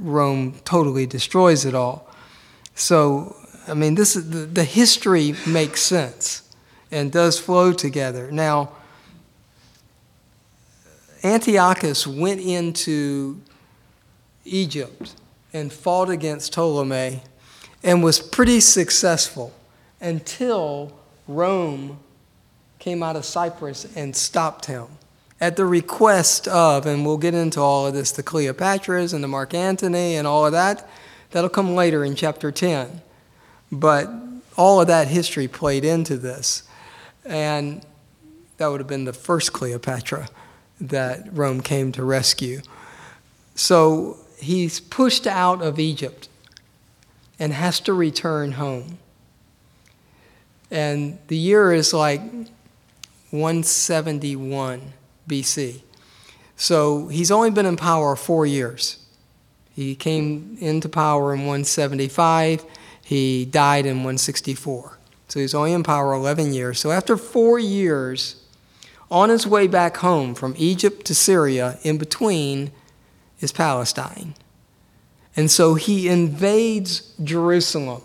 Rome 0.00 0.54
totally 0.64 1.06
destroys 1.06 1.64
it 1.64 1.74
all. 1.74 2.05
So, 2.76 3.34
I 3.66 3.74
mean, 3.74 3.94
this 3.94 4.14
is, 4.14 4.30
the, 4.30 4.40
the 4.40 4.64
history 4.64 5.34
makes 5.46 5.80
sense 5.80 6.42
and 6.92 7.10
does 7.10 7.40
flow 7.40 7.72
together. 7.72 8.30
Now, 8.30 8.70
Antiochus 11.24 12.06
went 12.06 12.40
into 12.40 13.40
Egypt 14.44 15.14
and 15.52 15.72
fought 15.72 16.10
against 16.10 16.52
Ptolemy 16.52 17.22
and 17.82 18.04
was 18.04 18.20
pretty 18.20 18.60
successful 18.60 19.52
until 20.00 20.92
Rome 21.26 21.98
came 22.78 23.02
out 23.02 23.16
of 23.16 23.24
Cyprus 23.24 23.86
and 23.96 24.14
stopped 24.14 24.66
him 24.66 24.86
at 25.40 25.56
the 25.56 25.64
request 25.64 26.46
of, 26.46 26.84
and 26.84 27.06
we'll 27.06 27.16
get 27.16 27.34
into 27.34 27.58
all 27.60 27.86
of 27.86 27.94
this, 27.94 28.12
the 28.12 28.22
Cleopatras 28.22 29.14
and 29.14 29.24
the 29.24 29.28
Mark 29.28 29.54
Antony 29.54 30.16
and 30.16 30.26
all 30.26 30.44
of 30.44 30.52
that. 30.52 30.88
That'll 31.36 31.50
come 31.50 31.74
later 31.74 32.02
in 32.02 32.14
chapter 32.14 32.50
10. 32.50 33.02
But 33.70 34.08
all 34.56 34.80
of 34.80 34.86
that 34.86 35.08
history 35.08 35.46
played 35.46 35.84
into 35.84 36.16
this. 36.16 36.62
And 37.26 37.84
that 38.56 38.68
would 38.68 38.80
have 38.80 38.86
been 38.86 39.04
the 39.04 39.12
first 39.12 39.52
Cleopatra 39.52 40.30
that 40.80 41.28
Rome 41.30 41.60
came 41.60 41.92
to 41.92 42.02
rescue. 42.04 42.62
So 43.54 44.16
he's 44.38 44.80
pushed 44.80 45.26
out 45.26 45.60
of 45.60 45.78
Egypt 45.78 46.30
and 47.38 47.52
has 47.52 47.80
to 47.80 47.92
return 47.92 48.52
home. 48.52 48.96
And 50.70 51.18
the 51.28 51.36
year 51.36 51.70
is 51.70 51.92
like 51.92 52.22
171 53.30 54.80
BC. 55.28 55.82
So 56.56 57.08
he's 57.08 57.30
only 57.30 57.50
been 57.50 57.66
in 57.66 57.76
power 57.76 58.16
four 58.16 58.46
years. 58.46 59.05
He 59.76 59.94
came 59.94 60.56
into 60.58 60.88
power 60.88 61.34
in 61.34 61.40
175, 61.40 62.64
he 63.04 63.44
died 63.44 63.84
in 63.84 63.98
164. 63.98 64.98
So 65.28 65.38
he's 65.38 65.54
only 65.54 65.74
in 65.74 65.82
power 65.82 66.14
11 66.14 66.54
years. 66.54 66.80
So 66.80 66.90
after 66.90 67.18
four 67.18 67.58
years, 67.58 68.42
on 69.10 69.28
his 69.28 69.46
way 69.46 69.66
back 69.66 69.98
home 69.98 70.34
from 70.34 70.54
Egypt 70.56 71.04
to 71.06 71.14
Syria, 71.14 71.78
in 71.82 71.98
between 71.98 72.72
is 73.40 73.52
Palestine. 73.52 74.32
And 75.36 75.50
so 75.50 75.74
he 75.74 76.08
invades 76.08 77.12
Jerusalem. 77.22 78.00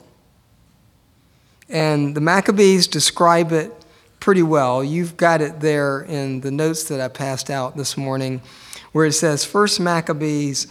And 1.70 2.16
the 2.16 2.22
Maccabees 2.22 2.86
describe 2.86 3.54
it 3.54 3.72
pretty 4.20 4.44
well. 4.44 4.84
You've 4.84 5.16
got 5.16 5.40
it 5.40 5.62
there 5.62 6.02
in 6.02 6.42
the 6.42 6.52
notes 6.52 6.84
that 6.90 7.00
I 7.00 7.08
passed 7.08 7.50
out 7.50 7.78
this 7.78 7.96
morning, 7.96 8.42
where 8.92 9.06
it 9.06 9.14
says, 9.14 9.46
First 9.46 9.80
Maccabees 9.80 10.68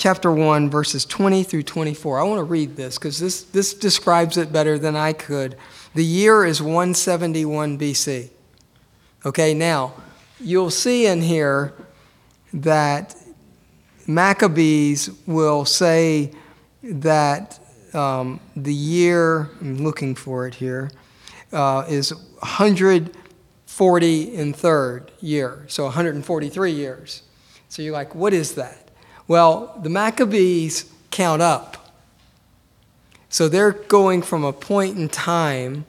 chapter 0.00 0.32
1, 0.32 0.68
verses 0.70 1.04
20 1.04 1.44
through 1.44 1.62
24. 1.62 2.18
I 2.18 2.22
want 2.22 2.38
to 2.38 2.44
read 2.44 2.74
this 2.74 2.96
because 2.96 3.18
this, 3.18 3.42
this 3.42 3.74
describes 3.74 4.38
it 4.38 4.50
better 4.50 4.78
than 4.78 4.96
I 4.96 5.12
could. 5.12 5.58
The 5.94 6.04
year 6.04 6.46
is 6.46 6.62
171 6.62 7.78
BC. 7.78 8.30
Okay, 9.26 9.52
now, 9.52 9.92
you'll 10.40 10.70
see 10.70 11.06
in 11.06 11.20
here 11.20 11.74
that 12.54 13.14
Maccabees 14.06 15.10
will 15.26 15.66
say 15.66 16.32
that 16.82 17.60
um, 17.92 18.40
the 18.56 18.72
year, 18.72 19.50
I'm 19.60 19.84
looking 19.84 20.14
for 20.14 20.46
it 20.46 20.54
here, 20.54 20.90
uh, 21.52 21.84
is 21.90 22.14
140 22.14 24.36
and 24.36 24.56
third 24.56 25.12
year, 25.20 25.66
so 25.68 25.84
143 25.84 26.72
years. 26.72 27.20
So 27.68 27.82
you're 27.82 27.92
like, 27.92 28.14
what 28.14 28.32
is 28.32 28.54
that? 28.54 28.79
Well, 29.30 29.78
the 29.80 29.88
Maccabees 29.88 30.92
count 31.12 31.40
up. 31.40 31.94
So 33.28 33.48
they're 33.48 33.70
going 33.70 34.22
from 34.22 34.42
a 34.42 34.52
point 34.52 34.98
in 34.98 35.08
time, 35.08 35.86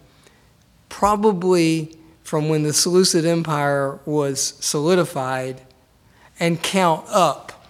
probably 0.90 1.98
from 2.24 2.50
when 2.50 2.62
the 2.62 2.72
Seleucid 2.72 3.26
Empire 3.26 4.00
was 4.06 4.54
solidified, 4.60 5.60
and 6.40 6.62
count 6.62 7.08
up. 7.10 7.66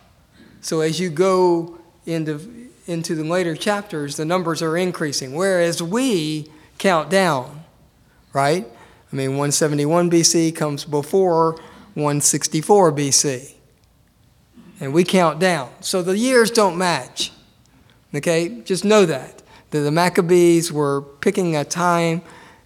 So 0.60 0.82
as 0.82 1.00
you 1.00 1.10
go 1.10 1.80
into, 2.06 2.70
into 2.86 3.16
the 3.16 3.24
later 3.24 3.56
chapters, 3.56 4.18
the 4.18 4.26
numbers 4.26 4.62
are 4.62 4.76
increasing, 4.76 5.36
whereas 5.36 5.82
we 5.82 6.52
count 6.80 7.10
down, 7.10 7.64
right? 8.34 8.68
I 9.10 9.16
mean, 9.16 9.38
171 9.38 10.12
BC 10.12 10.54
comes 10.54 10.84
before 10.84 11.54
164 11.94 12.92
BC 12.92 13.54
and 14.82 14.94
we 14.94 15.06
count 15.06 15.40
down. 15.40 15.70
So 15.80 16.02
the 16.02 16.18
years 16.18 16.52
don't 16.52 16.78
match. 16.78 17.32
Okay? 18.14 18.62
Just 18.66 18.84
know 18.84 19.06
that. 19.06 19.42
That 19.70 19.80
the 19.80 19.92
Maccabees 19.92 20.72
were 20.72 21.02
picking 21.02 21.56
a 21.56 21.64
time, 21.64 22.24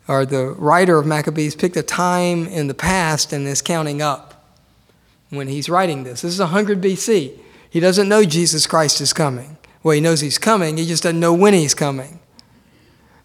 or 0.07 0.25
the 0.25 0.47
writer 0.47 0.97
of 0.97 1.05
Maccabees 1.05 1.55
picked 1.55 1.77
a 1.77 1.83
time 1.83 2.47
in 2.47 2.67
the 2.67 2.73
past 2.73 3.31
and 3.31 3.45
is 3.45 3.61
counting 3.61 4.01
up 4.01 4.45
when 5.29 5.47
he's 5.47 5.69
writing 5.69 6.03
this. 6.03 6.21
This 6.21 6.33
is 6.33 6.39
100 6.39 6.81
BC. 6.81 7.37
He 7.69 7.79
doesn't 7.79 8.07
know 8.07 8.23
Jesus 8.23 8.65
Christ 8.65 9.01
is 9.01 9.13
coming. 9.13 9.57
Well, 9.83 9.93
he 9.93 10.01
knows 10.01 10.21
he's 10.21 10.39
coming, 10.39 10.77
he 10.77 10.87
just 10.87 11.03
doesn't 11.03 11.19
know 11.19 11.33
when 11.33 11.53
he's 11.53 11.75
coming. 11.75 12.19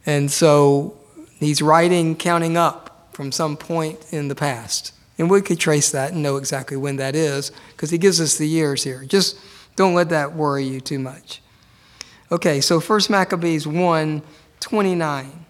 And 0.04 0.30
so 0.30 0.98
he's 1.38 1.62
writing, 1.62 2.16
counting 2.16 2.56
up 2.56 3.08
from 3.12 3.32
some 3.32 3.56
point 3.56 4.04
in 4.10 4.28
the 4.28 4.34
past. 4.34 4.92
And 5.20 5.28
we 5.28 5.42
could 5.42 5.60
trace 5.60 5.90
that 5.90 6.12
and 6.12 6.22
know 6.22 6.38
exactly 6.38 6.78
when 6.78 6.96
that 6.96 7.14
is 7.14 7.52
because 7.72 7.90
he 7.90 7.98
gives 7.98 8.22
us 8.22 8.38
the 8.38 8.48
years 8.48 8.84
here. 8.84 9.04
Just 9.04 9.38
don't 9.76 9.92
let 9.92 10.08
that 10.08 10.32
worry 10.34 10.64
you 10.64 10.80
too 10.80 10.98
much. 10.98 11.42
Okay, 12.32 12.62
so 12.62 12.80
First 12.80 13.10
Maccabees 13.10 13.66
1 13.66 14.22
29. 14.60 15.44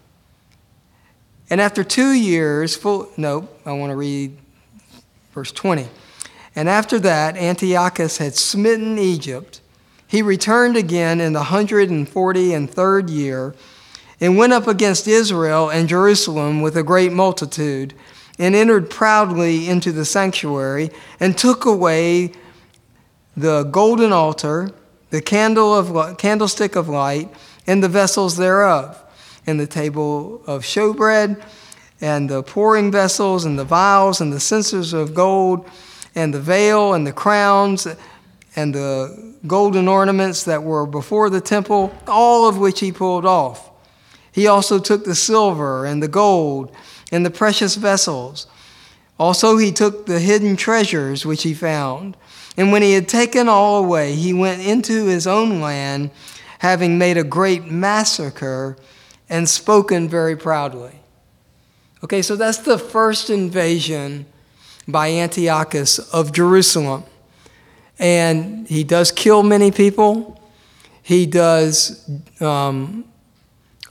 And 1.49 1.61
after 1.61 1.85
two 1.85 2.11
years, 2.11 2.75
full, 2.75 3.09
no, 3.15 3.47
I 3.65 3.71
want 3.71 3.91
to 3.91 3.95
read 3.95 4.37
verse 5.31 5.53
20. 5.53 5.87
And 6.53 6.67
after 6.67 6.99
that, 6.99 7.37
Antiochus 7.37 8.17
had 8.17 8.35
smitten 8.35 8.99
Egypt. 8.99 9.61
He 10.05 10.21
returned 10.21 10.75
again 10.75 11.21
in 11.21 11.31
the 11.31 11.43
hundred 11.43 11.89
and 11.89 12.07
forty 12.07 12.53
and 12.53 12.69
third 12.69 13.09
year, 13.09 13.55
and 14.19 14.37
went 14.37 14.51
up 14.51 14.67
against 14.67 15.07
Israel 15.07 15.69
and 15.69 15.87
Jerusalem 15.87 16.61
with 16.61 16.75
a 16.75 16.83
great 16.83 17.13
multitude 17.13 17.93
and 18.41 18.55
entered 18.55 18.89
proudly 18.89 19.69
into 19.69 19.91
the 19.91 20.03
sanctuary 20.03 20.89
and 21.19 21.37
took 21.37 21.63
away 21.63 22.31
the 23.37 23.63
golden 23.65 24.11
altar, 24.11 24.71
the 25.11 25.21
candle 25.21 25.75
of, 25.75 26.17
candlestick 26.17 26.75
of 26.75 26.89
light, 26.89 27.29
and 27.67 27.83
the 27.83 27.87
vessels 27.87 28.37
thereof, 28.37 28.99
and 29.45 29.59
the 29.59 29.67
table 29.67 30.41
of 30.47 30.63
showbread, 30.63 31.39
and 32.01 32.31
the 32.31 32.41
pouring 32.41 32.91
vessels, 32.91 33.45
and 33.45 33.59
the 33.59 33.63
vials, 33.63 34.19
and 34.19 34.33
the 34.33 34.39
censers 34.39 34.91
of 34.91 35.13
gold, 35.13 35.69
and 36.15 36.33
the 36.33 36.41
veil, 36.41 36.95
and 36.95 37.05
the 37.05 37.13
crowns, 37.13 37.85
and 38.55 38.73
the 38.73 39.35
golden 39.45 39.87
ornaments 39.87 40.45
that 40.45 40.63
were 40.63 40.87
before 40.87 41.29
the 41.29 41.41
temple, 41.41 41.93
all 42.07 42.49
of 42.49 42.57
which 42.57 42.79
he 42.79 42.91
pulled 42.91 43.25
off. 43.25 43.69
He 44.31 44.47
also 44.47 44.79
took 44.79 45.05
the 45.05 45.13
silver 45.13 45.85
and 45.85 46.01
the 46.01 46.07
gold 46.07 46.75
and 47.11 47.25
the 47.25 47.31
precious 47.31 47.75
vessels. 47.75 48.47
Also, 49.19 49.57
he 49.57 49.71
took 49.71 50.05
the 50.05 50.19
hidden 50.19 50.55
treasures 50.55 51.25
which 51.25 51.43
he 51.43 51.53
found. 51.53 52.17
And 52.57 52.71
when 52.71 52.81
he 52.81 52.93
had 52.93 53.07
taken 53.07 53.47
all 53.47 53.83
away, 53.83 54.15
he 54.15 54.33
went 54.33 54.61
into 54.61 55.05
his 55.05 55.27
own 55.27 55.61
land, 55.61 56.11
having 56.59 56.97
made 56.97 57.17
a 57.17 57.23
great 57.23 57.65
massacre 57.65 58.77
and 59.29 59.47
spoken 59.47 60.09
very 60.09 60.35
proudly. 60.35 60.99
Okay, 62.03 62.21
so 62.21 62.35
that's 62.35 62.57
the 62.57 62.77
first 62.77 63.29
invasion 63.29 64.25
by 64.87 65.11
Antiochus 65.11 65.99
of 65.99 66.33
Jerusalem. 66.33 67.03
And 67.99 68.67
he 68.67 68.83
does 68.83 69.11
kill 69.11 69.43
many 69.43 69.71
people. 69.71 70.41
He 71.03 71.27
does 71.27 72.09
um, 72.41 73.05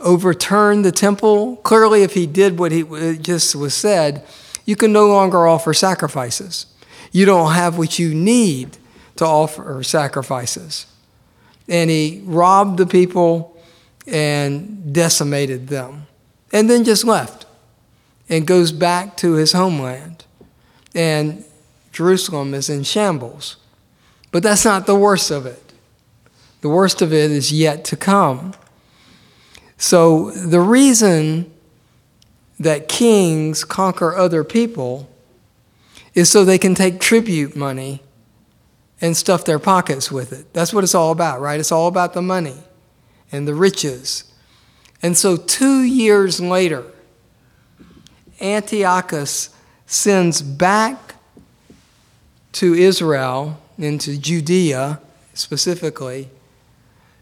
overturn 0.00 0.82
the 0.82 0.92
temple. 0.92 1.56
Clearly, 1.56 2.02
if 2.02 2.14
he 2.14 2.26
did 2.26 2.58
what 2.58 2.72
he 2.72 2.82
just 3.18 3.54
was 3.54 3.74
said, 3.74 4.24
you 4.64 4.76
can 4.76 4.92
no 4.92 5.06
longer 5.06 5.46
offer 5.46 5.72
sacrifices. 5.72 6.66
You 7.12 7.26
don't 7.26 7.52
have 7.52 7.78
what 7.78 7.98
you 7.98 8.14
need 8.14 8.76
to 9.16 9.24
offer 9.24 9.82
sacrifices. 9.82 10.86
And 11.68 11.90
he 11.90 12.22
robbed 12.24 12.78
the 12.78 12.86
people 12.86 13.56
and 14.06 14.92
decimated 14.92 15.68
them, 15.68 16.06
and 16.52 16.68
then 16.68 16.84
just 16.84 17.04
left 17.04 17.46
and 18.28 18.46
goes 18.46 18.72
back 18.72 19.16
to 19.18 19.34
his 19.34 19.52
homeland. 19.52 20.24
And 20.94 21.44
Jerusalem 21.92 22.54
is 22.54 22.68
in 22.68 22.82
shambles. 22.82 23.56
But 24.32 24.42
that's 24.42 24.64
not 24.64 24.86
the 24.86 24.94
worst 24.94 25.30
of 25.30 25.46
it. 25.46 25.72
The 26.60 26.68
worst 26.68 27.02
of 27.02 27.12
it 27.12 27.30
is 27.30 27.52
yet 27.52 27.84
to 27.86 27.96
come. 27.96 28.54
So 29.80 30.30
the 30.32 30.60
reason 30.60 31.50
that 32.58 32.86
kings 32.86 33.64
conquer 33.64 34.14
other 34.14 34.44
people 34.44 35.08
is 36.12 36.28
so 36.30 36.44
they 36.44 36.58
can 36.58 36.74
take 36.74 37.00
tribute 37.00 37.56
money 37.56 38.02
and 39.00 39.16
stuff 39.16 39.46
their 39.46 39.58
pockets 39.58 40.12
with 40.12 40.34
it. 40.34 40.52
That's 40.52 40.74
what 40.74 40.84
it's 40.84 40.94
all 40.94 41.12
about, 41.12 41.40
right? 41.40 41.58
It's 41.58 41.72
all 41.72 41.88
about 41.88 42.12
the 42.12 42.20
money 42.20 42.58
and 43.32 43.48
the 43.48 43.54
riches. 43.54 44.24
And 45.02 45.16
so, 45.16 45.38
two 45.38 45.80
years 45.80 46.42
later, 46.42 46.84
Antiochus 48.38 49.48
sends 49.86 50.42
back 50.42 51.14
to 52.52 52.74
Israel, 52.74 53.58
into 53.78 54.18
Judea 54.18 55.00
specifically, 55.32 56.28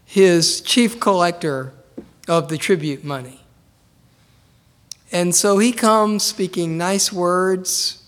his 0.03 0.59
chief 0.59 0.99
collector 0.99 1.71
of 2.29 2.47
the 2.47 2.57
tribute 2.57 3.03
money. 3.03 3.41
And 5.11 5.33
so 5.33 5.57
he 5.57 5.71
comes 5.71 6.23
speaking 6.23 6.77
nice 6.77 7.11
words, 7.11 8.03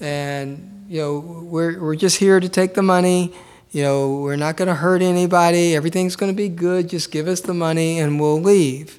and, 0.00 0.86
you 0.88 1.00
know, 1.00 1.18
we're, 1.18 1.78
we're 1.78 1.96
just 1.96 2.16
here 2.16 2.40
to 2.40 2.48
take 2.48 2.74
the 2.74 2.82
money. 2.82 3.34
You 3.70 3.82
know, 3.82 4.16
we're 4.16 4.36
not 4.36 4.56
going 4.56 4.68
to 4.68 4.74
hurt 4.74 5.02
anybody. 5.02 5.76
Everything's 5.76 6.16
going 6.16 6.32
to 6.32 6.36
be 6.36 6.48
good. 6.48 6.88
Just 6.88 7.10
give 7.10 7.28
us 7.28 7.40
the 7.40 7.52
money 7.52 7.98
and 7.98 8.18
we'll 8.18 8.40
leave. 8.40 8.98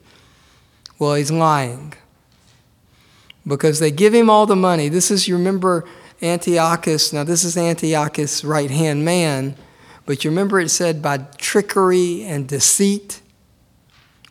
Well, 1.00 1.15
he's 1.15 1.32
lying. 1.32 1.93
Because 3.45 3.80
they 3.80 3.91
give 3.91 4.13
him 4.13 4.30
all 4.30 4.45
the 4.45 4.56
money. 4.56 4.89
This 4.89 5.10
is, 5.10 5.28
you 5.28 5.36
remember 5.36 5.86
Antiochus. 6.21 7.13
Now, 7.13 7.23
this 7.23 7.43
is 7.43 7.58
Antiochus' 7.58 8.43
right 8.43 8.69
hand 8.69 9.06
man. 9.06 9.56
But 10.06 10.23
you 10.23 10.30
remember 10.30 10.60
it 10.60 10.69
said 10.69 11.02
by 11.02 11.17
trickery 11.38 12.23
and 12.23 12.47
deceit 12.47 13.21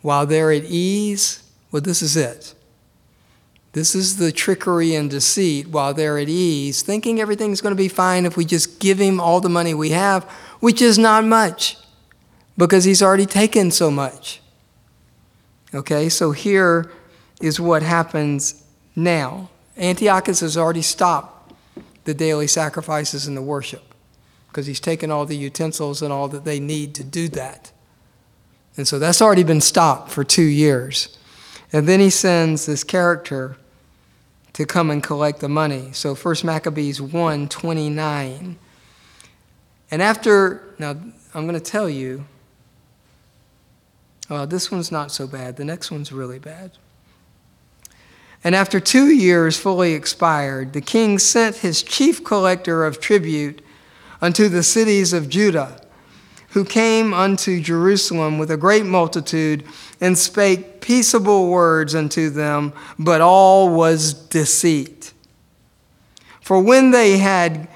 while 0.07 0.25
they're 0.25 0.53
at 0.53 0.62
ease, 0.62 1.42
well, 1.73 1.83
this 1.83 2.01
is 2.01 2.16
it. 2.16 2.55
This 3.73 3.92
is 3.97 4.19
the 4.19 4.31
trickery 4.31 4.95
and 4.95 5.11
deceit 5.11 5.66
while 5.66 5.92
they're 5.92 6.16
at 6.16 6.29
ease, 6.29 6.81
thinking 6.81 7.21
everything's 7.21 7.61
going 7.61 7.75
to 7.75 7.77
be 7.77 7.88
fine 7.88 8.25
if 8.25 8.37
we 8.37 8.45
just 8.45 8.79
give 8.79 9.01
him 9.01 9.19
all 9.19 9.40
the 9.40 9.49
money 9.49 9.75
we 9.75 9.90
have, 9.90 10.23
which 10.61 10.81
is 10.81 10.97
not 10.97 11.25
much 11.25 11.77
because 12.57 12.85
he's 12.85 13.03
already 13.03 13.27
taken 13.27 13.73
so 13.73 13.90
much. 13.90 14.40
Okay, 15.75 16.09
so 16.09 16.31
here 16.31 16.88
is 17.40 17.59
what 17.59 17.83
happens 17.83 18.62
now. 18.95 19.51
Antiochus 19.77 20.38
has 20.38 20.57
already 20.57 20.83
stopped 20.83 21.53
the 22.05 22.14
daily 22.14 22.47
sacrifices 22.47 23.27
and 23.27 23.37
the 23.37 23.42
worship 23.42 23.92
because 24.47 24.66
he's 24.66 24.79
taken 24.79 25.11
all 25.11 25.27
the 25.27 25.37
utensils 25.37 26.01
and 26.01 26.12
all 26.12 26.29
that 26.29 26.45
they 26.45 26.61
need 26.61 26.95
to 26.95 27.03
do 27.03 27.27
that. 27.31 27.73
And 28.77 28.87
so 28.87 28.99
that's 28.99 29.23
already 29.23 29.43
been 29.43 29.61
stopped 29.61 30.11
for 30.11 30.25
two 30.25 30.43
years. 30.43 31.17
And 31.73 31.89
then 31.89 32.01
he 32.01 32.11
sends 32.11 32.67
this 32.67 32.85
character 32.85 33.57
to 34.53 34.65
come 34.67 34.91
and 34.91 35.03
collect 35.03 35.41
the 35.41 35.49
money. 35.49 35.91
So 35.93 36.15
1 36.15 36.37
Maccabees 36.45 37.01
1 37.01 37.49
29. 37.49 38.59
And 39.91 40.03
after, 40.03 40.75
now 40.79 40.91
I'm 41.35 41.47
going 41.47 41.59
to 41.59 41.61
tell 41.61 41.89
you, 41.89 42.25
well, 44.29 44.47
this 44.47 44.71
one's 44.71 44.91
not 44.91 45.12
so 45.12 45.27
bad. 45.27 45.57
The 45.57 45.65
next 45.65 45.91
one's 45.91 46.11
really 46.12 46.39
bad. 46.39 46.73
And 48.43 48.55
after 48.55 48.81
two 48.81 49.07
years 49.07 49.59
fully 49.59 49.93
expired, 49.93 50.73
the 50.73 50.81
king 50.81 51.19
sent 51.19 51.57
his 51.57 51.83
chief 51.83 52.25
collector 52.25 52.85
of 52.85 53.01
tribute 53.01 53.62
unto 54.21 54.49
the 54.49 54.62
cities 54.62 55.12
of 55.12 55.29
Judah, 55.29 55.81
who 56.57 56.64
came 56.64 57.12
unto 57.12 57.61
Jerusalem 57.61 58.38
with 58.38 58.51
a 58.51 58.57
great 58.57 58.87
multitude 58.87 59.62
and 60.01 60.16
spake 60.16 60.81
peaceable 60.81 61.51
words 61.51 61.95
unto 61.95 62.31
them, 62.31 62.73
but 62.99 63.21
all 63.21 63.69
was 63.69 64.14
deceit. 64.14 65.12
For 66.40 66.59
when 66.59 66.92
they 66.92 67.19
had 67.19 67.69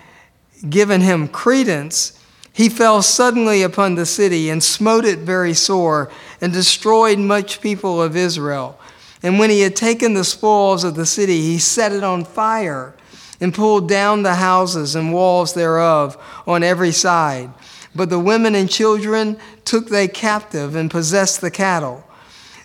given 0.66 1.02
him 1.02 1.28
credence, 1.28 2.18
he 2.54 2.70
fell 2.70 3.02
suddenly 3.02 3.62
upon 3.62 3.96
the 3.96 4.06
city 4.06 4.48
and 4.48 4.64
smote 4.64 5.04
it 5.04 5.18
very 5.18 5.52
sore 5.52 6.10
and 6.40 6.50
destroyed 6.50 7.18
much 7.18 7.60
people 7.60 8.00
of 8.00 8.16
Israel. 8.16 8.80
And 9.22 9.38
when 9.38 9.50
he 9.50 9.60
had 9.60 9.76
taken 9.76 10.14
the 10.14 10.24
spoils 10.24 10.84
of 10.84 10.94
the 10.94 11.04
city, 11.04 11.42
he 11.42 11.58
set 11.58 11.92
it 11.92 12.02
on 12.02 12.24
fire 12.24 12.94
and 13.42 13.52
pulled 13.52 13.90
down 13.90 14.22
the 14.22 14.36
houses 14.36 14.94
and 14.94 15.12
walls 15.12 15.52
thereof 15.52 16.16
on 16.46 16.62
every 16.62 16.92
side. 16.92 17.50
But 17.94 18.10
the 18.10 18.18
women 18.18 18.54
and 18.54 18.70
children 18.70 19.36
took 19.64 19.88
they 19.88 20.08
captive 20.08 20.76
and 20.76 20.90
possessed 20.90 21.40
the 21.40 21.50
cattle. 21.50 22.04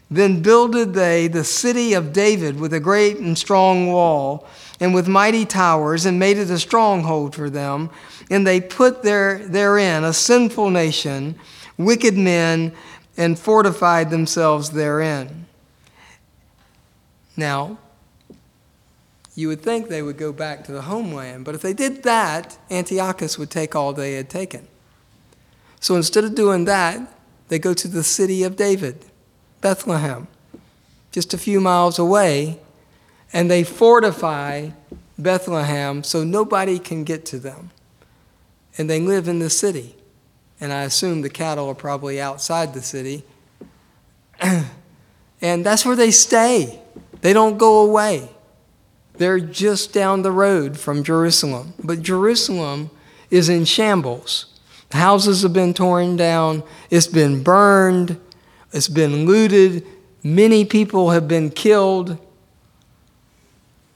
Then 0.09 0.41
builded 0.41 0.93
they 0.93 1.27
the 1.27 1.43
city 1.43 1.93
of 1.93 2.13
David 2.13 2.59
with 2.59 2.73
a 2.73 2.79
great 2.79 3.17
and 3.17 3.37
strong 3.37 3.87
wall, 3.87 4.47
and 4.79 4.93
with 4.93 5.07
mighty 5.07 5.45
towers, 5.45 6.05
and 6.05 6.19
made 6.19 6.37
it 6.37 6.49
a 6.49 6.59
stronghold 6.59 7.33
for 7.33 7.49
them. 7.49 7.89
And 8.29 8.45
they 8.45 8.61
put 8.61 9.03
there, 9.03 9.39
therein 9.39 10.03
a 10.03 10.13
sinful 10.13 10.69
nation, 10.69 11.35
wicked 11.77 12.17
men, 12.17 12.73
and 13.17 13.39
fortified 13.39 14.09
themselves 14.09 14.71
therein. 14.71 15.47
Now, 17.37 17.77
you 19.33 19.47
would 19.49 19.61
think 19.61 19.89
they 19.89 20.01
would 20.01 20.17
go 20.17 20.31
back 20.31 20.63
to 20.65 20.71
the 20.71 20.83
homeland, 20.83 21.45
but 21.45 21.55
if 21.55 21.61
they 21.61 21.73
did 21.73 22.03
that, 22.03 22.57
Antiochus 22.69 23.37
would 23.37 23.49
take 23.49 23.75
all 23.75 23.91
they 23.91 24.13
had 24.13 24.29
taken. 24.29 24.67
So 25.79 25.95
instead 25.95 26.23
of 26.23 26.35
doing 26.35 26.65
that, 26.65 26.99
they 27.47 27.59
go 27.59 27.73
to 27.73 27.87
the 27.87 28.03
city 28.03 28.43
of 28.43 28.55
David, 28.55 29.05
Bethlehem, 29.61 30.27
just 31.11 31.33
a 31.33 31.37
few 31.37 31.61
miles 31.61 31.99
away, 31.99 32.59
and 33.31 33.49
they 33.49 33.63
fortify 33.63 34.69
Bethlehem 35.17 36.03
so 36.03 36.23
nobody 36.23 36.79
can 36.79 37.03
get 37.03 37.25
to 37.27 37.39
them. 37.39 37.71
And 38.77 38.89
they 38.89 38.99
live 38.99 39.27
in 39.27 39.39
the 39.39 39.49
city. 39.49 39.95
And 40.59 40.73
I 40.73 40.83
assume 40.83 41.21
the 41.21 41.29
cattle 41.29 41.69
are 41.69 41.75
probably 41.75 42.19
outside 42.19 42.73
the 42.73 42.81
city. 42.81 43.23
and 45.41 45.65
that's 45.65 45.85
where 45.85 45.95
they 45.95 46.11
stay. 46.11 46.81
They 47.21 47.33
don't 47.33 47.57
go 47.57 47.81
away. 47.81 48.29
They're 49.13 49.39
just 49.39 49.93
down 49.93 50.21
the 50.21 50.31
road 50.31 50.77
from 50.77 51.03
Jerusalem. 51.03 51.73
But 51.83 52.01
Jerusalem 52.01 52.89
is 53.29 53.49
in 53.49 53.65
shambles. 53.65 54.47
Houses 54.95 55.43
have 55.43 55.53
been 55.53 55.73
torn 55.73 56.15
down, 56.15 56.63
it's 56.89 57.07
been 57.07 57.43
burned, 57.43 58.19
it's 58.71 58.87
been 58.87 59.25
looted, 59.25 59.85
many 60.23 60.65
people 60.65 61.11
have 61.11 61.27
been 61.27 61.49
killed. 61.49 62.17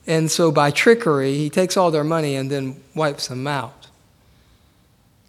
And 0.06 0.30
so, 0.30 0.52
by 0.52 0.72
trickery, 0.72 1.36
he 1.36 1.50
takes 1.50 1.78
all 1.78 1.92
their 1.92 2.04
money 2.04 2.36
and 2.36 2.50
then 2.50 2.82
wipes 2.96 3.28
them 3.28 3.46
out. 3.46 3.88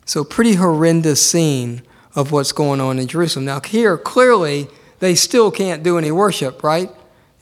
So, 0.06 0.24
pretty 0.24 0.54
horrendous 0.54 1.24
scene 1.24 1.82
of 2.14 2.32
what's 2.32 2.52
going 2.52 2.80
on 2.80 2.98
in 2.98 3.06
Jerusalem. 3.06 3.44
Now, 3.44 3.60
here, 3.60 3.96
clearly, 3.96 4.68
they 4.98 5.14
still 5.14 5.50
can't 5.50 5.82
do 5.82 5.98
any 5.98 6.10
worship, 6.10 6.62
right, 6.62 6.90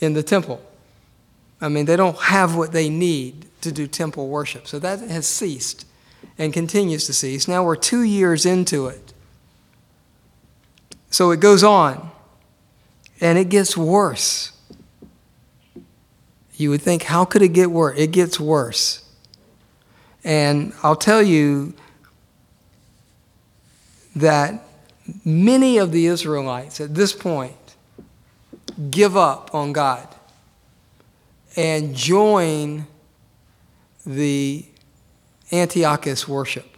in 0.00 0.14
the 0.14 0.22
temple. 0.22 0.62
I 1.60 1.68
mean, 1.68 1.86
they 1.86 1.96
don't 1.96 2.18
have 2.18 2.56
what 2.56 2.72
they 2.72 2.88
need 2.88 3.46
to 3.62 3.72
do 3.72 3.86
temple 3.86 4.28
worship. 4.28 4.66
So 4.66 4.78
that 4.78 5.00
has 5.00 5.26
ceased 5.26 5.86
and 6.38 6.52
continues 6.52 7.06
to 7.06 7.12
cease. 7.12 7.48
Now 7.48 7.64
we're 7.64 7.76
two 7.76 8.02
years 8.02 8.46
into 8.46 8.86
it. 8.86 9.12
So 11.10 11.30
it 11.30 11.40
goes 11.40 11.64
on, 11.64 12.10
and 13.20 13.38
it 13.38 13.48
gets 13.48 13.76
worse. 13.76 14.52
You 16.54 16.70
would 16.70 16.82
think, 16.82 17.04
how 17.04 17.24
could 17.24 17.42
it 17.42 17.48
get 17.48 17.70
worse? 17.70 17.98
It 17.98 18.10
gets 18.12 18.38
worse. 18.38 19.04
And 20.24 20.72
I'll 20.82 20.96
tell 20.96 21.22
you 21.22 21.74
that 24.14 24.62
many 25.24 25.78
of 25.78 25.92
the 25.92 26.06
Israelites 26.06 26.80
at 26.80 26.94
this 26.94 27.12
point 27.12 27.54
give 28.90 29.16
up 29.16 29.54
on 29.54 29.72
God 29.72 30.06
and 31.56 31.94
join 31.94 32.86
the 34.04 34.64
Antiochus 35.52 36.26
worship. 36.28 36.76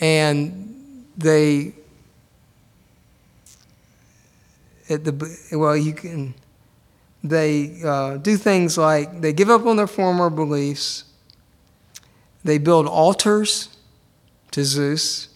And 0.00 1.06
they, 1.16 1.72
at 4.88 5.04
the, 5.04 5.38
well, 5.52 5.76
you 5.76 5.94
can, 5.94 6.34
they 7.24 7.80
uh, 7.84 8.18
do 8.18 8.36
things 8.36 8.76
like 8.76 9.20
they 9.20 9.32
give 9.32 9.50
up 9.50 9.64
on 9.66 9.76
their 9.76 9.86
former 9.86 10.30
beliefs, 10.30 11.04
they 12.44 12.58
build 12.58 12.86
altars 12.86 13.76
to 14.52 14.64
Zeus, 14.64 15.28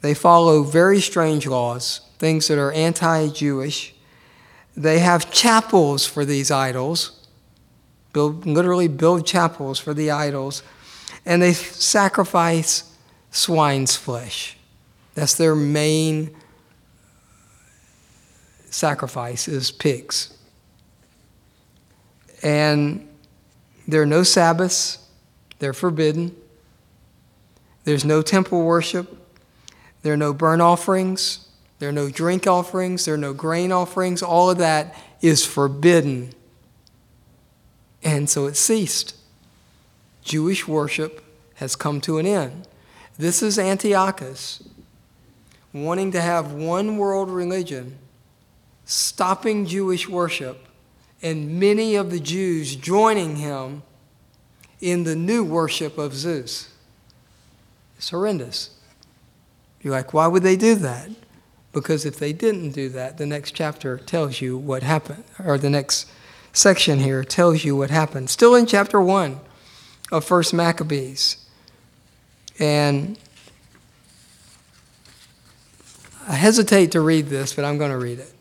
they 0.00 0.14
follow 0.14 0.62
very 0.62 1.00
strange 1.00 1.46
laws, 1.46 2.00
things 2.18 2.48
that 2.48 2.58
are 2.58 2.72
anti 2.72 3.28
Jewish 3.28 3.94
they 4.76 5.00
have 5.00 5.30
chapels 5.30 6.06
for 6.06 6.24
these 6.24 6.50
idols, 6.50 7.19
build, 8.12 8.46
literally 8.46 8.88
build 8.88 9.26
chapels 9.26 9.78
for 9.78 9.94
the 9.94 10.10
idols, 10.10 10.62
and 11.24 11.40
they 11.40 11.52
sacrifice 11.52 12.96
swine's 13.30 13.96
flesh. 13.96 14.56
That's 15.14 15.34
their 15.34 15.54
main 15.54 16.34
sacrifice 18.70 19.48
is 19.48 19.70
pigs. 19.70 20.36
And 22.42 23.08
there 23.86 24.02
are 24.02 24.06
no 24.06 24.22
Sabbaths, 24.22 24.98
they're 25.58 25.72
forbidden. 25.72 26.34
There's 27.84 28.04
no 28.04 28.22
temple 28.22 28.64
worship. 28.64 29.16
There 30.02 30.14
are 30.14 30.18
no 30.18 30.32
burnt 30.32 30.62
offerings. 30.62 31.50
There 31.80 31.88
are 31.88 31.92
no 31.92 32.10
drink 32.10 32.46
offerings, 32.46 33.06
there 33.06 33.14
are 33.14 33.18
no 33.18 33.32
grain 33.32 33.72
offerings. 33.72 34.22
All 34.22 34.50
of 34.50 34.58
that 34.58 34.94
is 35.22 35.44
forbidden. 35.46 36.34
And 38.02 38.28
so 38.28 38.46
it 38.46 38.56
ceased. 38.56 39.16
Jewish 40.22 40.66
worship 40.66 41.24
has 41.56 41.76
come 41.76 42.00
to 42.02 42.18
an 42.18 42.26
end. 42.26 42.66
This 43.18 43.42
is 43.42 43.58
Antiochus 43.58 44.62
wanting 45.72 46.10
to 46.12 46.20
have 46.20 46.52
one 46.52 46.96
world 46.96 47.30
religion, 47.30 47.98
stopping 48.84 49.66
Jewish 49.66 50.08
worship, 50.08 50.66
and 51.22 51.60
many 51.60 51.94
of 51.94 52.10
the 52.10 52.20
Jews 52.20 52.74
joining 52.74 53.36
him 53.36 53.82
in 54.80 55.04
the 55.04 55.14
new 55.14 55.44
worship 55.44 55.98
of 55.98 56.14
Zeus. 56.14 56.70
It's 57.98 58.10
horrendous. 58.10 58.70
You're 59.82 59.92
like, 59.92 60.12
why 60.12 60.26
would 60.26 60.42
they 60.42 60.56
do 60.56 60.74
that? 60.76 61.10
Because 61.72 62.04
if 62.04 62.18
they 62.18 62.32
didn't 62.32 62.70
do 62.70 62.88
that, 62.88 63.18
the 63.18 63.26
next 63.26 63.52
chapter 63.52 63.98
tells 63.98 64.40
you 64.40 64.56
what 64.56 64.82
happened, 64.82 65.24
or 65.38 65.58
the 65.58 65.70
next 65.70 66.10
section 66.52 66.98
here 66.98 67.24
tells 67.24 67.64
you 67.64 67.76
what 67.76 67.90
happened. 67.90 68.30
Still 68.30 68.54
in 68.54 68.66
chapter 68.66 69.00
1 69.00 69.40
of 70.12 70.24
First 70.24 70.52
Maccabees. 70.52 71.36
And 72.58 73.18
I 76.28 76.34
hesitate 76.34 76.92
to 76.92 77.00
read 77.00 77.26
this, 77.26 77.54
but 77.54 77.64
I'm 77.64 77.78
going 77.78 77.90
to 77.90 77.98
read 77.98 78.18
it 78.18 78.32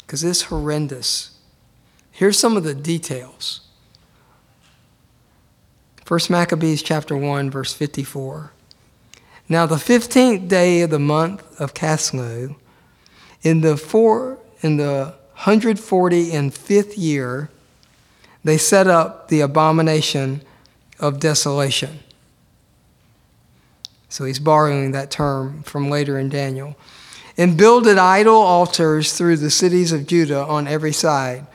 because 0.00 0.24
it's 0.24 0.42
horrendous. 0.42 1.36
Here's 2.10 2.38
some 2.38 2.56
of 2.56 2.64
the 2.64 2.74
details. 2.74 3.60
First 6.04 6.30
Maccabees 6.30 6.82
chapter 6.82 7.16
1 7.16 7.50
verse 7.50 7.72
54. 7.72 8.52
Now, 9.48 9.66
the 9.66 9.76
15th 9.76 10.48
day 10.48 10.80
of 10.82 10.90
the 10.90 10.98
month 10.98 11.60
of 11.60 11.72
Casleu, 11.72 12.56
in 13.42 13.60
the, 13.60 13.76
four, 13.76 14.38
in 14.60 14.76
the 14.76 15.14
140 15.36 16.32
and 16.32 16.52
fifth 16.52 16.96
year, 16.96 17.50
they 18.42 18.56
set 18.56 18.86
up 18.86 19.28
the 19.28 19.40
abomination 19.40 20.42
of 20.98 21.20
desolation. 21.20 22.00
So 24.08 24.24
he's 24.24 24.38
borrowing 24.38 24.92
that 24.92 25.10
term 25.10 25.62
from 25.62 25.90
later 25.90 26.18
in 26.18 26.30
Daniel. 26.30 26.74
And 27.36 27.58
builded 27.58 27.98
idol 27.98 28.34
altars 28.34 29.12
through 29.12 29.36
the 29.36 29.50
cities 29.50 29.92
of 29.92 30.06
Judah 30.06 30.42
on 30.44 30.66
every 30.66 30.92
side. 30.92 31.46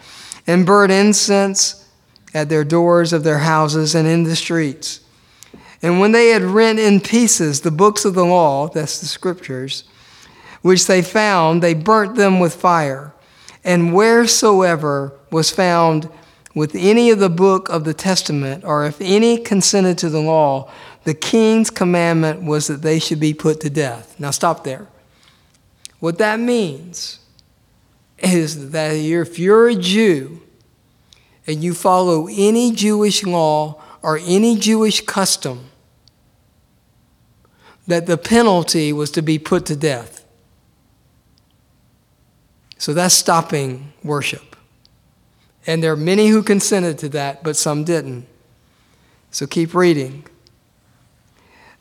and 0.48 0.66
burnt 0.66 0.92
incense 0.92 1.88
at 2.34 2.50
their 2.50 2.64
doors 2.64 3.14
of 3.14 3.24
their 3.24 3.40
houses 3.40 3.94
and 3.94 4.08
in 4.08 4.24
the 4.24 4.36
streets. 4.36 5.02
And 5.82 6.00
when 6.00 6.12
they 6.12 6.30
had 6.30 6.42
rent 6.42 6.80
in 6.80 7.00
pieces 7.00 7.62
the 7.62 7.72
books 7.72 8.06
of 8.06 8.16
the 8.16 8.26
law, 8.26 8.68
that's 8.68 9.00
the 9.00 9.06
scriptures, 9.06 9.84
which 10.62 10.88
they 10.88 11.02
found, 11.02 11.62
they 11.62 11.74
burnt 11.74 12.16
them 12.16 12.40
with 12.40 12.56
fire. 12.56 13.14
And 13.64 13.94
wheresoever 13.94 15.14
was 15.30 15.52
found 15.52 16.10
with 16.54 16.76
any 16.76 17.10
of 17.12 17.20
the 17.20 17.30
book 17.30 17.70
of 17.70 17.84
the 17.84 17.94
testament, 17.94 18.64
or 18.66 18.86
if 18.86 19.00
any 19.00 19.38
consented 19.38 19.98
to 20.00 20.10
the 20.10 20.20
law, 20.20 20.70
the 21.04 21.14
king's 21.14 21.70
commandment 21.70 22.44
was 22.44 22.68
that 22.68 22.82
they 22.82 23.00
should 23.00 23.20
be 23.20 23.34
put 23.34 23.62
to 23.62 23.70
death. 23.70 24.20
Now, 24.20 24.32
stop 24.32 24.64
there. 24.64 24.88
What 26.00 26.18
that 26.18 26.40
means 26.40 27.20
is 28.18 28.72
that 28.72 28.96
if 28.96 29.40
you're 29.40 29.70
a 29.70 29.76
Jew 29.76 30.42
and 31.48 31.64
you 31.64 31.74
follow 31.74 32.28
any 32.28 32.72
Jewish 32.72 33.24
law 33.24 33.82
or 34.02 34.20
any 34.24 34.58
Jewish 34.58 35.02
custom, 35.06 35.70
that 37.88 38.06
the 38.06 38.18
penalty 38.18 38.94
was 38.94 39.12
to 39.12 39.22
be 39.22 39.40
put 39.40 39.66
to 39.68 39.76
death. 39.76 40.21
So 42.82 42.96
that's 42.96 43.14
stopping 43.14 43.94
worship. 44.04 44.56
And 45.68 45.84
there 45.84 45.94
are 45.94 45.96
many 45.96 46.30
who 46.30 46.42
consented 46.42 46.98
to 46.98 47.10
that, 47.10 47.44
but 47.44 47.56
some 47.56 47.84
didn't. 47.84 48.26
So 49.30 49.46
keep 49.46 49.76
reading. 49.76 50.26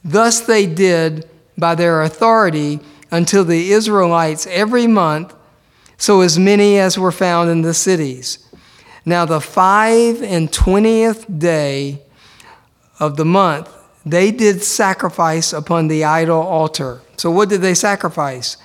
Thus 0.05 0.41
they 0.41 0.67
did 0.67 1.27
by 1.57 1.75
their 1.75 2.03
authority 2.03 2.81
until 3.11 3.47
the 3.47 3.73
Israelites 3.73 4.47
every 4.49 4.87
month, 4.87 5.33
so 5.97 6.21
as 6.21 6.39
many 6.39 6.79
as 6.79 6.99
were 6.99 7.13
found 7.13 7.49
in 7.49 7.63
the 7.63 7.73
cities. 7.73 8.47
Now, 9.07 9.25
the 9.25 9.41
five 9.41 10.23
and 10.23 10.53
twentieth 10.53 11.25
day 11.39 12.03
of 12.99 13.17
the 13.17 13.25
month, 13.25 13.75
they 14.05 14.31
did 14.31 14.63
sacrifice 14.63 15.55
upon 15.55 15.89
the 15.89 16.05
idol 16.05 16.43
altar. 16.43 17.01
So, 17.17 17.31
what 17.31 17.49
did 17.49 17.63
they 17.63 17.73
sacrifice? 17.73 18.59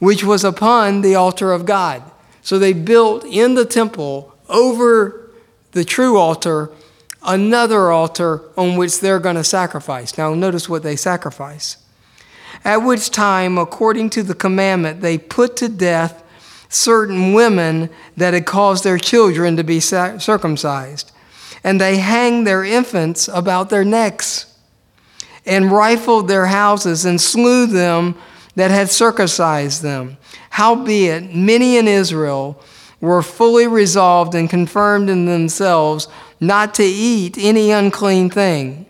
Which 0.00 0.24
was 0.24 0.42
upon 0.42 1.02
the 1.02 1.14
altar 1.14 1.52
of 1.52 1.64
God. 1.64 2.02
So, 2.42 2.58
they 2.58 2.72
built 2.72 3.24
in 3.24 3.54
the 3.54 3.64
temple 3.64 4.34
over 4.48 5.30
the 5.72 5.84
true 5.84 6.18
altar 6.18 6.72
another 7.22 7.90
altar 7.90 8.42
on 8.56 8.76
which 8.76 9.00
they're 9.00 9.18
going 9.18 9.36
to 9.36 9.44
sacrifice. 9.44 10.16
Now, 10.16 10.34
notice 10.34 10.68
what 10.68 10.82
they 10.82 10.96
sacrifice. 10.96 11.76
At 12.64 12.78
which 12.78 13.10
time, 13.10 13.58
according 13.58 14.10
to 14.10 14.22
the 14.22 14.34
commandment, 14.34 15.00
they 15.00 15.18
put 15.18 15.56
to 15.58 15.68
death 15.68 16.22
certain 16.68 17.32
women 17.32 17.90
that 18.16 18.34
had 18.34 18.46
caused 18.46 18.84
their 18.84 18.98
children 18.98 19.56
to 19.56 19.64
be 19.64 19.80
circumcised. 19.80 21.12
And 21.64 21.80
they 21.80 21.98
hanged 21.98 22.46
their 22.46 22.64
infants 22.64 23.28
about 23.28 23.70
their 23.70 23.84
necks 23.84 24.46
and 25.44 25.72
rifled 25.72 26.28
their 26.28 26.46
houses 26.46 27.04
and 27.04 27.20
slew 27.20 27.66
them 27.66 28.16
that 28.60 28.70
had 28.70 28.90
circumcised 28.90 29.82
them. 29.82 30.18
Howbeit, 30.50 31.34
many 31.34 31.78
in 31.78 31.88
Israel 31.88 32.62
were 33.00 33.22
fully 33.22 33.66
resolved 33.66 34.34
and 34.34 34.50
confirmed 34.50 35.08
in 35.08 35.24
themselves 35.24 36.08
not 36.40 36.74
to 36.74 36.82
eat 36.82 37.38
any 37.38 37.70
unclean 37.70 38.28
thing. 38.28 38.84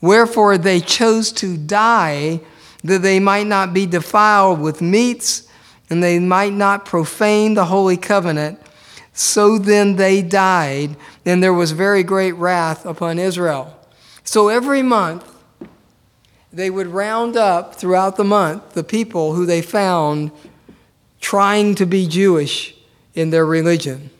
Wherefore 0.00 0.58
they 0.58 0.80
chose 0.80 1.30
to 1.34 1.56
die 1.56 2.40
that 2.82 3.02
they 3.02 3.20
might 3.20 3.46
not 3.46 3.72
be 3.72 3.86
defiled 3.86 4.60
with 4.60 4.82
meats 4.82 5.48
and 5.88 6.02
they 6.02 6.18
might 6.18 6.52
not 6.52 6.84
profane 6.84 7.54
the 7.54 7.66
holy 7.66 7.96
covenant. 7.96 8.58
So 9.12 9.56
then 9.58 9.96
they 9.96 10.22
died, 10.22 10.96
and 11.24 11.42
there 11.42 11.52
was 11.52 11.72
very 11.72 12.02
great 12.02 12.32
wrath 12.32 12.86
upon 12.86 13.18
Israel. 13.18 13.78
So 14.24 14.48
every 14.48 14.82
month, 14.82 15.31
they 16.52 16.68
would 16.68 16.88
round 16.88 17.36
up 17.36 17.74
throughout 17.74 18.16
the 18.16 18.24
month 18.24 18.74
the 18.74 18.84
people 18.84 19.34
who 19.34 19.46
they 19.46 19.62
found 19.62 20.30
trying 21.20 21.74
to 21.76 21.86
be 21.86 22.06
Jewish 22.06 22.74
in 23.14 23.30
their 23.30 23.46
religion. 23.46 24.10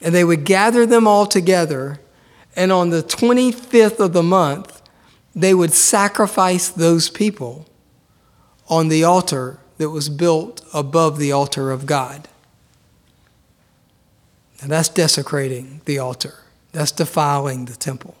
And 0.00 0.14
they 0.14 0.24
would 0.24 0.44
gather 0.44 0.86
them 0.86 1.06
all 1.06 1.26
together, 1.26 2.00
and 2.56 2.72
on 2.72 2.88
the 2.88 3.02
25th 3.02 4.00
of 4.00 4.12
the 4.14 4.22
month, 4.22 4.80
they 5.34 5.52
would 5.52 5.74
sacrifice 5.74 6.68
those 6.70 7.10
people 7.10 7.66
on 8.68 8.88
the 8.88 9.04
altar 9.04 9.58
that 9.76 9.90
was 9.90 10.08
built 10.08 10.64
above 10.72 11.18
the 11.18 11.32
altar 11.32 11.70
of 11.70 11.86
God. 11.86 12.28
Now 14.62 14.68
that's 14.68 14.88
desecrating 14.88 15.82
the 15.84 15.98
altar, 15.98 16.40
that's 16.72 16.92
defiling 16.92 17.66
the 17.66 17.76
temple. 17.76 18.16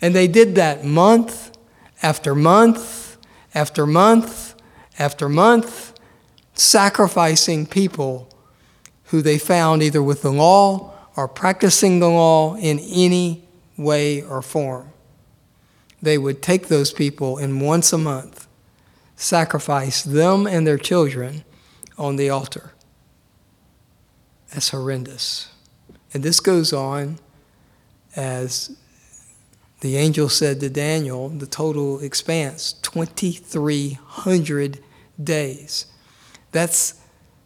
And 0.00 0.14
they 0.14 0.28
did 0.28 0.54
that 0.56 0.84
month 0.84 1.56
after 2.02 2.34
month 2.34 3.16
after 3.54 3.86
month 3.86 4.54
after 4.98 5.28
month, 5.28 5.92
sacrificing 6.54 7.66
people 7.66 8.28
who 9.04 9.22
they 9.22 9.38
found 9.38 9.82
either 9.82 10.02
with 10.02 10.22
the 10.22 10.32
law 10.32 10.92
or 11.16 11.28
practicing 11.28 11.98
the 11.98 12.08
law 12.08 12.56
in 12.56 12.78
any 12.78 13.44
way 13.76 14.22
or 14.22 14.42
form. 14.42 14.90
They 16.02 16.18
would 16.18 16.42
take 16.42 16.68
those 16.68 16.92
people 16.92 17.38
and 17.38 17.60
once 17.60 17.92
a 17.92 17.98
month 17.98 18.46
sacrifice 19.16 20.02
them 20.02 20.46
and 20.46 20.66
their 20.66 20.78
children 20.78 21.44
on 21.96 22.16
the 22.16 22.28
altar. 22.28 22.72
That's 24.52 24.70
horrendous. 24.70 25.52
And 26.12 26.22
this 26.22 26.40
goes 26.40 26.72
on 26.72 27.18
as 28.16 28.76
the 29.84 29.96
angel 29.98 30.30
said 30.30 30.60
to 30.60 30.70
Daniel, 30.70 31.28
the 31.28 31.46
total 31.46 32.00
expanse 32.00 32.72
2,300 32.80 34.80
days. 35.22 35.84
That's 36.52 36.94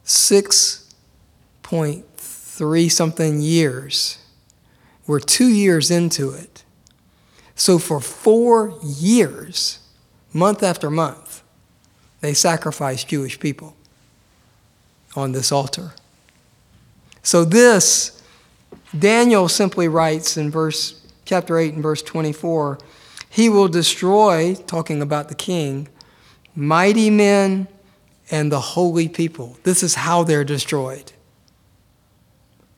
6.3 0.04 2.90
something 2.92 3.40
years. 3.40 4.18
We're 5.04 5.18
two 5.18 5.48
years 5.48 5.90
into 5.90 6.30
it. 6.30 6.62
So 7.56 7.76
for 7.76 7.98
four 7.98 8.78
years, 8.84 9.80
month 10.32 10.62
after 10.62 10.90
month, 10.90 11.42
they 12.20 12.34
sacrificed 12.34 13.08
Jewish 13.08 13.40
people 13.40 13.74
on 15.16 15.32
this 15.32 15.50
altar. 15.50 15.90
So 17.24 17.44
this, 17.44 18.22
Daniel 18.96 19.48
simply 19.48 19.88
writes 19.88 20.36
in 20.36 20.52
verse 20.52 20.97
chapter 21.28 21.58
8 21.58 21.74
and 21.74 21.82
verse 21.82 22.00
24, 22.00 22.78
he 23.28 23.50
will 23.50 23.68
destroy, 23.68 24.54
talking 24.54 25.02
about 25.02 25.28
the 25.28 25.34
king, 25.34 25.86
mighty 26.56 27.10
men 27.10 27.68
and 28.30 28.50
the 28.50 28.60
holy 28.60 29.10
people. 29.10 29.58
This 29.62 29.82
is 29.82 29.94
how 29.94 30.22
they're 30.22 30.42
destroyed. 30.42 31.12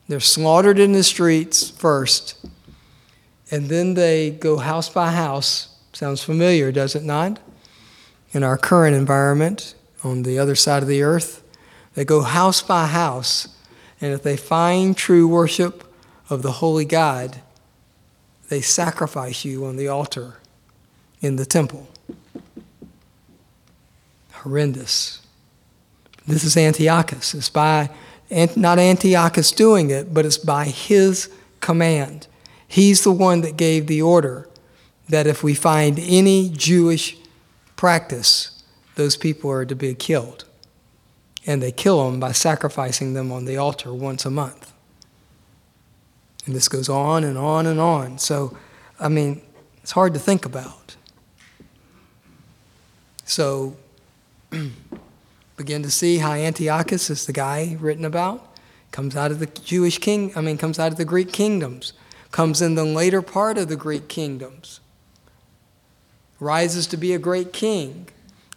They're 0.09 0.19
slaughtered 0.19 0.79
in 0.79 0.91
the 0.91 1.03
streets 1.03 1.69
first, 1.69 2.45
and 3.49 3.69
then 3.69 3.93
they 3.93 4.31
go 4.31 4.57
house 4.57 4.89
by 4.89 5.11
house. 5.11 5.73
Sounds 5.93 6.21
familiar, 6.21 6.73
does 6.73 6.93
it 6.93 7.03
not? 7.03 7.39
In 8.33 8.43
our 8.43 8.57
current 8.57 8.97
environment 8.97 9.75
on 10.03 10.23
the 10.23 10.37
other 10.37 10.55
side 10.55 10.83
of 10.83 10.89
the 10.89 11.03
earth, 11.03 11.41
they 11.93 12.03
go 12.03 12.21
house 12.21 12.61
by 12.61 12.87
house, 12.87 13.47
and 14.01 14.11
if 14.11 14.23
they 14.23 14.35
find 14.35 14.97
true 14.97 15.25
worship 15.25 15.85
of 16.29 16.41
the 16.41 16.51
holy 16.51 16.83
God, 16.83 17.39
they 18.51 18.59
sacrifice 18.59 19.45
you 19.45 19.63
on 19.65 19.77
the 19.77 19.87
altar 19.87 20.35
in 21.21 21.37
the 21.37 21.45
temple. 21.45 21.87
Horrendous. 24.33 25.25
This 26.27 26.43
is 26.43 26.57
Antiochus. 26.57 27.33
It's 27.33 27.47
by 27.47 27.89
not 28.57 28.77
Antiochus 28.77 29.53
doing 29.53 29.89
it, 29.89 30.13
but 30.13 30.25
it's 30.25 30.37
by 30.37 30.65
his 30.65 31.31
command. 31.61 32.27
He's 32.67 33.05
the 33.05 33.13
one 33.13 33.39
that 33.39 33.55
gave 33.55 33.87
the 33.87 34.01
order 34.01 34.49
that 35.07 35.27
if 35.27 35.43
we 35.43 35.53
find 35.53 35.97
any 35.97 36.49
Jewish 36.49 37.15
practice, 37.77 38.63
those 38.95 39.15
people 39.15 39.49
are 39.49 39.63
to 39.63 39.75
be 39.75 39.95
killed. 39.95 40.43
And 41.47 41.63
they 41.63 41.71
kill 41.71 42.03
them 42.03 42.19
by 42.19 42.33
sacrificing 42.33 43.13
them 43.13 43.31
on 43.31 43.45
the 43.45 43.55
altar 43.55 43.93
once 43.93 44.25
a 44.25 44.29
month. 44.29 44.73
And 46.45 46.55
this 46.55 46.67
goes 46.67 46.89
on 46.89 47.23
and 47.23 47.37
on 47.37 47.67
and 47.67 47.79
on. 47.79 48.17
So, 48.17 48.57
I 48.99 49.09
mean, 49.09 49.41
it's 49.81 49.91
hard 49.91 50.13
to 50.13 50.19
think 50.19 50.45
about. 50.45 50.95
So, 53.25 53.75
begin 55.55 55.83
to 55.83 55.91
see 55.91 56.17
how 56.17 56.33
Antiochus 56.33 57.09
is 57.09 57.25
the 57.25 57.33
guy 57.33 57.77
written 57.79 58.03
about. 58.03 58.47
Comes 58.91 59.15
out 59.15 59.31
of 59.31 59.39
the 59.39 59.45
Jewish 59.45 59.99
king, 59.99 60.31
I 60.35 60.41
mean, 60.41 60.57
comes 60.57 60.79
out 60.79 60.91
of 60.91 60.97
the 60.97 61.05
Greek 61.05 61.31
kingdoms, 61.31 61.93
comes 62.31 62.61
in 62.61 62.75
the 62.75 62.83
later 62.83 63.21
part 63.21 63.57
of 63.57 63.69
the 63.69 63.77
Greek 63.77 64.09
kingdoms, 64.09 64.81
rises 66.39 66.87
to 66.87 66.97
be 66.97 67.13
a 67.13 67.19
great 67.19 67.53
king, 67.53 68.07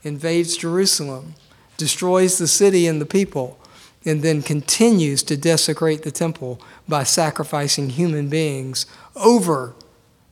invades 0.03 0.57
Jerusalem, 0.57 1.35
destroys 1.77 2.39
the 2.39 2.49
city 2.49 2.87
and 2.87 3.01
the 3.01 3.07
people, 3.07 3.59
and 4.05 4.23
then 4.23 4.43
continues 4.43 5.23
to 5.23 5.37
desecrate 5.37 6.03
the 6.03 6.11
temple 6.11 6.61
by 6.89 7.03
sacrificing 7.03 7.91
human 7.91 8.29
beings 8.29 8.87
over 9.17 9.75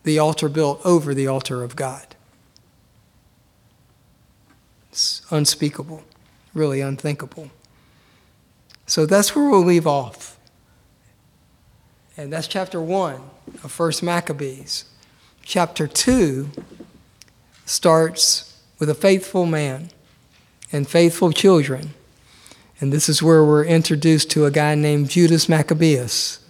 the 0.04 0.18
altar 0.18 0.48
built 0.48 0.84
over 0.84 1.14
the 1.14 1.26
altar 1.26 1.62
of 1.62 1.76
God. 1.76 2.14
It's 4.90 5.22
unspeakable, 5.30 6.02
really 6.52 6.80
unthinkable. 6.80 7.50
So 8.86 9.06
that's 9.06 9.34
where 9.34 9.48
we'll 9.48 9.64
leave 9.64 9.86
off. 9.86 10.38
And 12.16 12.30
that's 12.30 12.46
chapter 12.46 12.80
1 12.80 13.14
of 13.64 13.72
First 13.72 14.02
Maccabees. 14.02 14.84
Chapter 15.42 15.86
2 15.86 16.50
starts 17.64 18.60
with 18.78 18.90
a 18.90 18.94
faithful 18.94 19.46
man 19.46 19.88
and 20.70 20.86
faithful 20.86 21.32
children. 21.32 21.94
And 22.82 22.92
this 22.92 23.08
is 23.08 23.22
where 23.22 23.44
we're 23.44 23.64
introduced 23.64 24.28
to 24.32 24.44
a 24.44 24.50
guy 24.50 24.74
named 24.74 25.08
Judas 25.08 25.48
Maccabeus. 25.48 26.40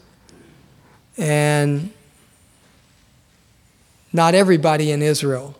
And 1.18 1.90
not 4.14 4.34
everybody 4.34 4.90
in 4.92 5.02
Israel 5.02 5.54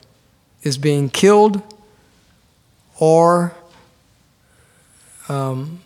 is 0.62 0.78
being 0.78 1.10
killed 1.10 1.60
or 2.98 3.52
um, 5.28 5.82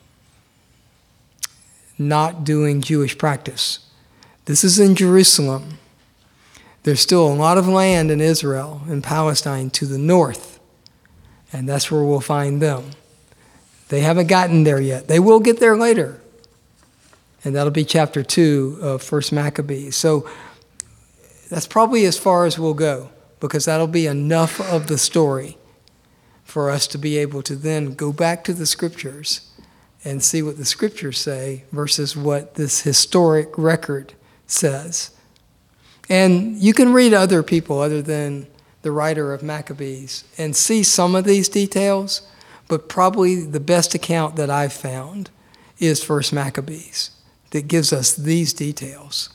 not 1.98 2.44
doing 2.44 2.80
Jewish 2.80 3.18
practice. 3.18 3.80
This 4.44 4.62
is 4.62 4.78
in 4.78 4.94
Jerusalem. 4.94 5.78
There's 6.84 7.00
still 7.00 7.26
a 7.26 7.34
lot 7.34 7.58
of 7.58 7.66
land 7.66 8.12
in 8.12 8.20
Israel 8.20 8.82
and 8.86 9.02
Palestine 9.02 9.68
to 9.70 9.84
the 9.84 9.98
north, 9.98 10.60
and 11.52 11.68
that's 11.68 11.90
where 11.90 12.04
we'll 12.04 12.20
find 12.20 12.62
them. 12.62 12.92
They 13.88 14.00
haven't 14.00 14.26
gotten 14.26 14.64
there 14.64 14.80
yet. 14.80 15.08
They 15.08 15.20
will 15.20 15.40
get 15.40 15.60
there 15.60 15.76
later. 15.76 16.20
And 17.44 17.54
that'll 17.54 17.70
be 17.70 17.84
chapter 17.84 18.22
2 18.22 18.78
of 18.82 19.02
First 19.02 19.32
Maccabees. 19.32 19.96
So 19.96 20.28
that's 21.48 21.66
probably 21.66 22.04
as 22.04 22.18
far 22.18 22.46
as 22.46 22.58
we'll 22.58 22.74
go 22.74 23.10
because 23.38 23.66
that'll 23.66 23.86
be 23.86 24.06
enough 24.06 24.60
of 24.60 24.88
the 24.88 24.98
story 24.98 25.56
for 26.42 26.70
us 26.70 26.86
to 26.88 26.98
be 26.98 27.18
able 27.18 27.42
to 27.42 27.54
then 27.54 27.94
go 27.94 28.12
back 28.12 28.42
to 28.44 28.52
the 28.52 28.66
scriptures 28.66 29.50
and 30.04 30.22
see 30.22 30.42
what 30.42 30.56
the 30.56 30.64
scriptures 30.64 31.18
say 31.18 31.64
versus 31.72 32.16
what 32.16 32.54
this 32.54 32.82
historic 32.82 33.56
record 33.58 34.14
says. 34.46 35.10
And 36.08 36.56
you 36.56 36.72
can 36.72 36.92
read 36.92 37.12
other 37.12 37.42
people 37.42 37.80
other 37.80 38.00
than 38.00 38.46
the 38.82 38.92
writer 38.92 39.34
of 39.34 39.42
Maccabees 39.42 40.24
and 40.38 40.54
see 40.54 40.84
some 40.84 41.16
of 41.16 41.24
these 41.24 41.48
details, 41.48 42.22
but 42.68 42.88
probably 42.88 43.44
the 43.44 43.60
best 43.60 43.94
account 43.94 44.36
that 44.36 44.50
I've 44.50 44.72
found 44.72 45.30
is 45.78 46.02
First 46.02 46.32
Maccabees 46.32 47.10
that 47.50 47.68
gives 47.68 47.92
us 47.92 48.14
these 48.14 48.52
details 48.52 49.30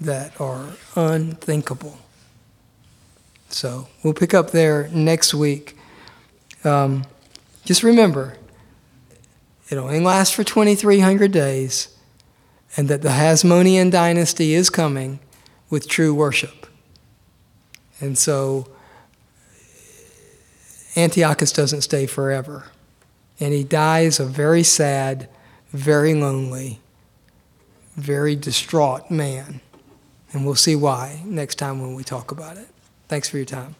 that 0.00 0.38
are 0.40 0.70
unthinkable. 0.94 1.98
So 3.48 3.88
we'll 4.02 4.14
pick 4.14 4.34
up 4.34 4.50
there 4.50 4.88
next 4.92 5.34
week. 5.34 5.76
Um, 6.64 7.04
just 7.64 7.82
remember, 7.82 8.36
it 9.68 9.76
only 9.76 10.00
lasts 10.00 10.34
for 10.34 10.44
2,300 10.44 11.32
days, 11.32 11.88
and 12.76 12.88
that 12.88 13.02
the 13.02 13.10
Hasmonean 13.10 13.90
dynasty 13.90 14.54
is 14.54 14.70
coming 14.70 15.20
with 15.70 15.88
true 15.88 16.14
worship. 16.14 16.66
And 18.00 18.16
so 18.16 18.68
Antiochus 20.98 21.52
doesn't 21.52 21.82
stay 21.82 22.06
forever. 22.06 22.64
And 23.40 23.54
he 23.54 23.62
dies 23.62 24.18
a 24.18 24.24
very 24.24 24.64
sad, 24.64 25.28
very 25.70 26.12
lonely, 26.12 26.80
very 27.94 28.34
distraught 28.34 29.10
man. 29.10 29.60
And 30.32 30.44
we'll 30.44 30.56
see 30.56 30.74
why 30.74 31.22
next 31.24 31.54
time 31.54 31.80
when 31.80 31.94
we 31.94 32.02
talk 32.02 32.32
about 32.32 32.56
it. 32.56 32.68
Thanks 33.06 33.28
for 33.30 33.36
your 33.36 33.46
time. 33.46 33.76